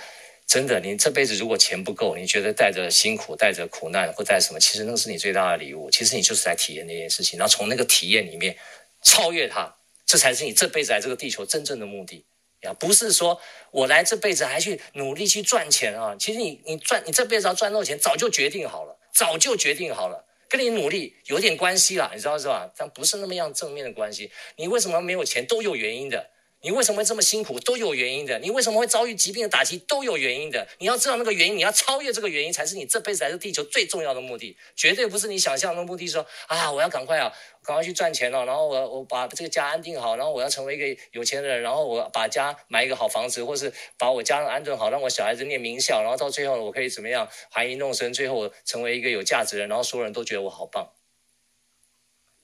[0.49, 5.91] 真的，你这辈子如果钱不够，你觉得带着辛苦、带着苦难或带什么，其实那个是你最大的礼物。
[5.91, 8.57] 其实你就是在体验那件事情，然后从那个体验里面
[9.03, 9.71] 超越它，
[10.07, 12.25] 这才是你这辈子来这个地球真正的目的。
[12.61, 13.39] 呀，不是说
[13.69, 16.15] 我来这辈子还去努力去赚钱啊！
[16.19, 22.67] 其实你你赚你这辈子要赚到钱，早就决定好了，早就决定好了，跟你努力有点关系啦，你知道是吧？
[22.75, 24.31] 但不是那么样正面的关系。
[24.55, 26.31] 你为什么没有钱都有原因的。
[26.61, 27.57] 你为什么会这么辛苦？
[27.59, 28.37] 都有原因的。
[28.39, 29.77] 你为什么会遭遇疾病的打击？
[29.87, 30.67] 都有原因的。
[30.79, 34.57] 你要知道那个原因，你要超越这个原因，才是你这辈子来这地球最重要的目的。
[34.75, 37.31] 绝对不是你想象的目的说，说啊，我要赶快啊，
[37.63, 50.89] 赶快去赚钱了，然后我我把这个家安定好，然后我要成为一个有钱人，然后我把家买一个好房子，或是把我家人安顿好，让我小孩子念名校，然后到最后我可以怎么样，含飴弄孙，最后成为一个有价值的人，然后所有人都觉得我好棒。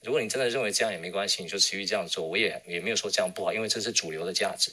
[0.06, 4.70] 如果你真的认为这样也没关系，你就持续这样做，我也也没有说这样不好，因为这是主流的价值，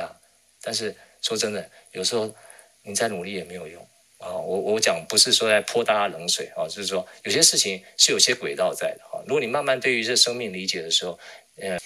[0.00, 0.16] 啊。
[0.62, 2.34] 但是说真的，有时候
[2.82, 4.32] 你再努力也没有用啊。
[4.32, 9.20] 我我讲不是说在泼大家冷水啊，就是说有些事情是有些轨道在的啊。
[9.26, 11.20] 如果你慢慢对于这生命理解的时候，
[11.56, 11.78] 嗯，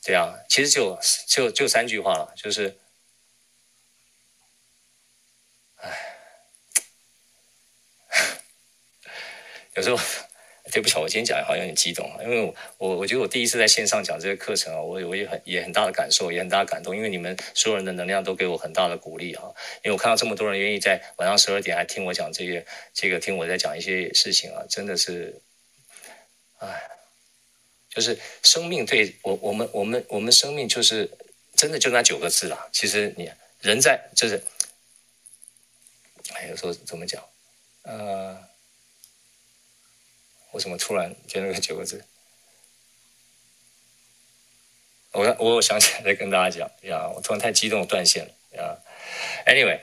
[0.00, 2.78] 这样其实就就就三句话了，就是，
[5.74, 5.98] 唉，
[9.74, 9.98] 有时候。
[10.70, 19.44] 对不起，我今天讲的好像有点激动啊，因为我我我觉得我第一次在线上讲这个课程啊，我我也很也很大的感受，也很大的感动，因为你们所有人的能量都给我很大的鼓励啊，
[19.82, 25.40] 因为我看到这么多人愿意在晚上十二点还听我讲这些，这个听我在讲一些事情啊，真的是，
[26.58, 26.82] 哎，
[27.88, 31.10] 就是生命对我我们我们我们生命就是
[31.56, 34.42] 真的就那九个字了，其实你人在就是，
[36.34, 37.24] 哎，有时候怎么讲，
[37.82, 38.48] 呃。
[40.52, 42.04] 为什么突然就那个九个字？
[45.12, 48.78] 我我想起来再跟大家讲呀，我突然太激动断线了呀。
[49.46, 49.80] Anyway，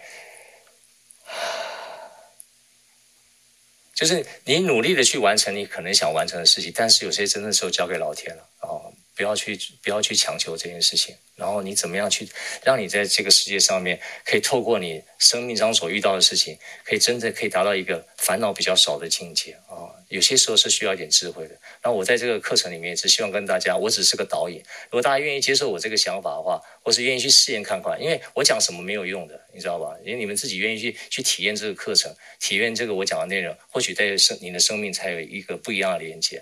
[3.93, 8.93] 就是你努力的去完成你可能想完成的事情，但是有些真的时候交给老天了哦。
[9.15, 11.15] 不要去，不要去强求这件事情。
[11.35, 12.27] 然后你怎么样去，
[12.63, 19.91] 让你在这个世界上面，可以透过你生命中所遇到的事情，可以真正可以达到一个烦恼比较少的境界啊。
[20.07, 21.49] 有些时候是需要一点智慧的。
[21.81, 24.59] 然后我在这个课程里面，只希望跟大家，我只是个导演。
[24.85, 29.93] 如果大家愿意接受我这个想法的话，或是愿意去试验看看，因为我讲什么没有用的，你知道吧？
[30.05, 36.41] 因为你们自己愿意去去体验这个课程，体验这个我讲的内容，或许在生你的生命才有一个不一样的连接。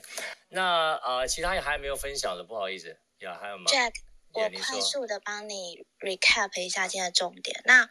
[0.54, 3.94] 那呃，其他也还没有分享的，不好意思呀，还有吗？Jack，
[4.34, 7.62] 我快速的帮你 recap 一下今天的重点。
[7.66, 7.90] 那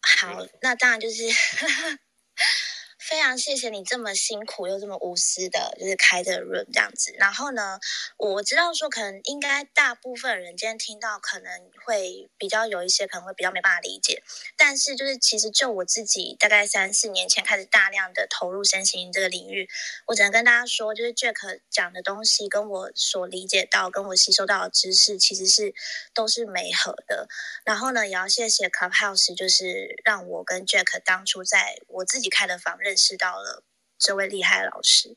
[0.00, 1.22] 好，那当然就是。
[3.06, 7.12] 非常谢谢你这么辛苦又这么无私的，就是开这个 room 这样子。
[7.18, 7.78] 然后呢，
[8.16, 14.22] 我知道说可能应该大部分人今天听到可能会比较有一些可能会比较没办法理解，
[14.56, 19.68] 但是就是其实就我自己大概三四年前开始大量的投入身心这个领域，
[20.06, 25.74] 我只能跟大家说，就是 Jack 讲的东西跟我所理解到、跟我吸收到的知识其实是
[26.14, 27.28] 都是美合的。
[27.66, 32.93] 然后呢，也要谢谢 Clubhouse，就是让我跟 Jack 当初在我自己开的房认。
[32.94, 33.64] 认识到了
[33.98, 35.16] 这位厉害的老师，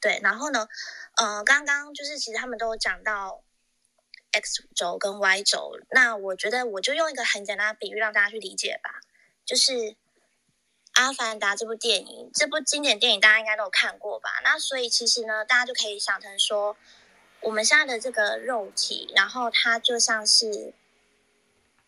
[0.00, 0.68] 对，然后呢，
[1.16, 3.42] 呃，刚刚就是其实他们都有讲到
[4.30, 9.00] X 轴跟 Y 轴，那我觉得我就用一个很简单的比喻让大家去理解吧，
[9.44, 9.72] 就是
[10.92, 14.30] 《阿凡达》这部电影，这部经典电影大家应该都有看过吧？
[14.44, 16.76] 那所以其实呢，大家就可以想成说，
[17.40, 20.72] 我们现在的这个肉体，然后它就像是。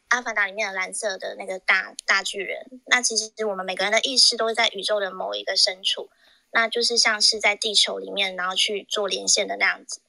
[0.09, 6.09] 阿凡达里面的蓝色的那个大大巨人，那其实我们每个人的意识都是在宇宙的某一个深处，
[6.51, 10.01] 那就是像是在地球里面，然后去做连线的那样子。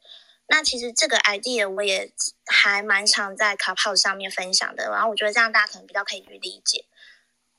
[0.48, 2.12] 那其实这个 idea 我也
[2.46, 6.86] 还蛮常在 Clubhouse 上面分享的，然后我觉得这样大家可能比较可以去理解。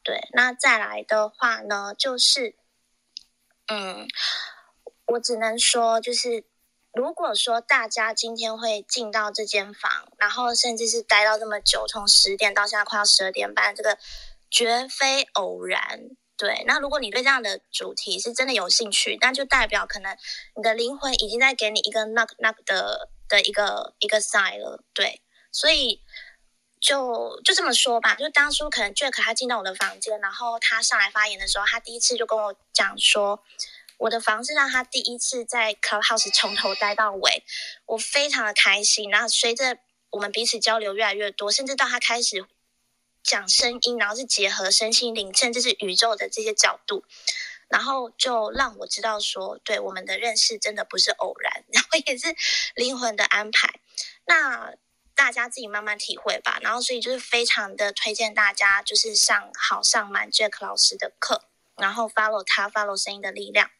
[0.02, 2.54] 对，那再来的话呢，就是，
[3.66, 4.08] 嗯，
[5.06, 6.44] 我只能说就是。
[6.92, 13.96] 如果说大家今天会进到这间房，然后甚至是待到这么久，从十点到现在快要十二点半，这个
[14.50, 16.10] 绝非偶然。
[16.36, 20.16] 对，那如果你对这样的主题是真的有兴趣，那就代表可能
[20.56, 24.82] 你的灵魂已经在给你一个 knock knock 的的一个一个 sign 了。
[24.94, 25.20] 对，
[25.52, 26.02] 所以
[26.80, 33.44] 就就这么说吧，就当初可能 Jack 他进到我的房间，然后他上来发言的时候，他第一次就跟我讲说，
[34.00, 37.44] 我的房是让他第一次在 Clubhouse 从头待到尾，
[37.86, 39.10] 我非常的开心。
[39.10, 39.78] 然后随着
[40.10, 42.44] 我们彼此交流越来越多，甚至到他开始。
[43.22, 47.04] 讲声音，然后是结合身心灵，甚至是宇宙的这些角度，
[47.68, 52.34] 然后就让我知道说，对我们的认识真的不是偶然， 然后也是
[52.74, 53.78] 灵魂的安排。
[54.24, 54.72] 那
[55.14, 56.58] 大家自己慢慢体会吧。
[56.62, 61.44] 然后所以就是非常的推荐大家，就是上好上满 Jack 老师的课，
[61.76, 63.70] 然后 follow 他，follow 声音的力量。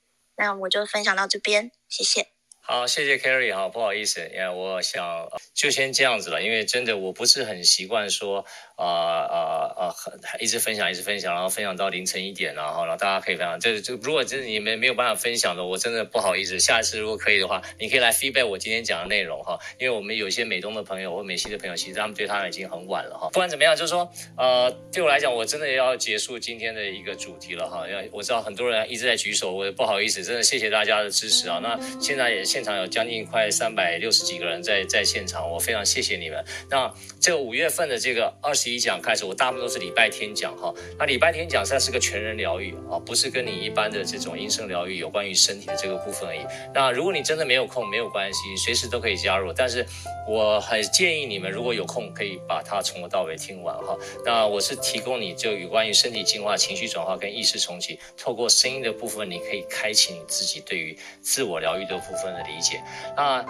[0.41, 2.29] 那我就分享到这边，谢谢。
[2.63, 8.47] 好，谢谢 Carrie 哈，不好意思，因为我想就先这样子了，因为真的我不是很习惯说。
[8.87, 9.95] 啊啊啊！
[10.41, 13.61] 一直分享，一直分享，然后分享到凌晨一点，然后然后大家可以分享。
[13.61, 16.59] 这这如果真的你们没有办法分享的，我真的不好意思。
[16.59, 23.29] 下一次如果可以的话，你可以来 feedback 我今天讲的内容哈，因为我们有些美东的朋友或美西的朋友，其实他们对他们已经很晚了哈。
[23.29, 27.87] 不管怎么样，就是说呃，对我来讲，我真的要结束今天的一个主题了哈。
[27.89, 31.59] 要我知道很多人一直在举手，我也不好意思，真的谢谢大家的支持啊。
[31.63, 36.43] 那现在也现场有将近快三百六十几个人在在现场，我非常谢谢你们。
[36.71, 40.73] 那这个五月份的这个二十一讲开始，我大部分都是礼拜天讲哈。
[40.99, 46.41] 那礼拜天讲算是个全人疗愈啊，不是跟你一般的这种音声疗愈有关于身体的这个部分而已。
[46.75, 49.53] 那如果你真的没有空，没有关系，随时都可以加入。
[49.53, 49.85] 但是
[50.29, 53.97] 我很建议你们，如果有空，可以把它从头到尾听完哈。
[54.25, 62.81] 那我是提供你就有关于身体净化、情绪转化跟意识重启，透过声音的部分，你可以开启你自己对于自我疗愈的部分的理解。
[63.17, 63.45] 那。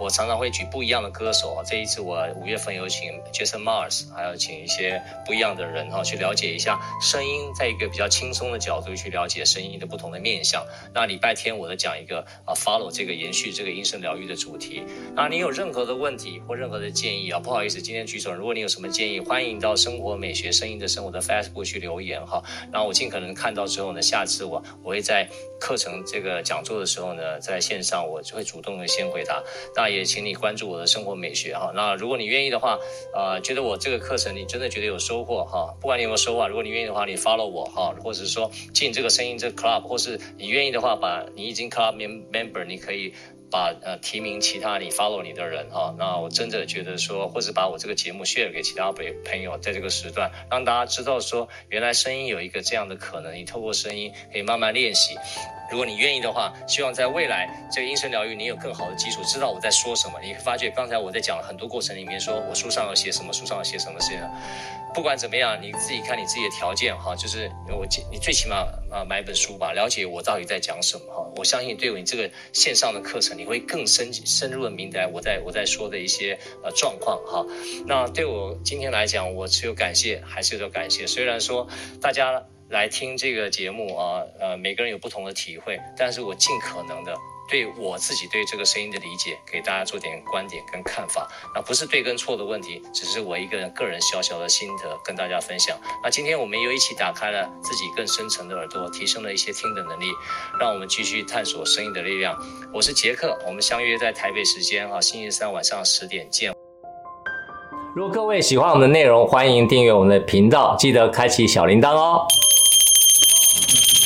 [0.00, 10.64] 我常常会举不一样的歌手啊，这一次我五月份有请 Jason Mars，还有请一些不一样的人哈，去了解一下声音，在一个比较轻松的角度去了解声音的不同的面向。
[10.92, 14.82] 那礼拜天我再讲一个啊，follow 这个延续这个音声疗愈的主题。
[15.14, 22.42] 那你有任何的问题或任何的建议啊，不好意思，今天举手，如果你有什么建议，欢迎到生活美学声音的生活的 Facebook 去留言哈，
[22.72, 25.28] 然后我尽可能看到之后呢，下次我我会在
[25.60, 29.42] 课程这个讲座的时候呢，在线上我就会主动的先回答。
[29.74, 31.72] 那也请你关注我的生活美学哈。
[31.74, 32.78] 那如果你愿意的话，
[33.14, 43.12] 呃，觉得我这个课程你真的觉得有收获哈，不管你有没有收获，如果你愿意的话，你 follow 我哈，或者说进这个声音这个 club，或是你愿意的话，把你已经 club member，你可以
[43.50, 45.94] 把呃提名其他你 follow 你的人哈。
[45.98, 55.14] 那我真的觉得说，或者把我这个节目 share 给其他朋朋友，在这个时段让大家知道说，原来声音有一个这样的可能，你透过声音可以慢慢练习。
[55.70, 60.20] 如果你愿意的话，希望在未来这个音声疗愈，你有更好的基础，知道我在说什么。
[60.22, 64.20] 你会发觉刚才我在讲了很多过程里面，说我书上要写什么，书上要写什么事情。
[64.94, 68.58] 不管怎么样，你自己看你自己的条件哈，就是我你最起码
[68.92, 71.26] 啊买本书吧，了解我到底在讲什么哈。
[71.34, 77.44] 我相信对于你这个线上的课程，你会更深深入的明白我在我在说的一些呃状况哈。
[77.86, 81.06] 那对我今天来讲，我只有感谢，还是有感谢。
[81.06, 81.66] 虽然说
[82.00, 82.44] 大家。
[82.74, 87.14] 来听这个节目啊，呃，每个人有不同的体会，但是我尽可能的
[87.48, 91.30] 对我自己对这个声音的理解，给大家做点观点跟看法。
[91.54, 95.78] 那不是对跟错的问题，只是我一个人个人小小的心得跟大家分享。
[96.02, 100.06] 那今天我们又一起打开了自己更深层的耳朵，提升了一些听的能力，
[100.58, 102.36] 让我们继续探索声音的力量。
[102.72, 106.52] 我是杰克，我们相约在台北时间啊，星期三晚上十点见。
[107.94, 112.26] 如果各位喜欢我们的内容，欢迎订阅我们的频道，记得开启小铃铛哦。
[113.54, 114.03] Thank you.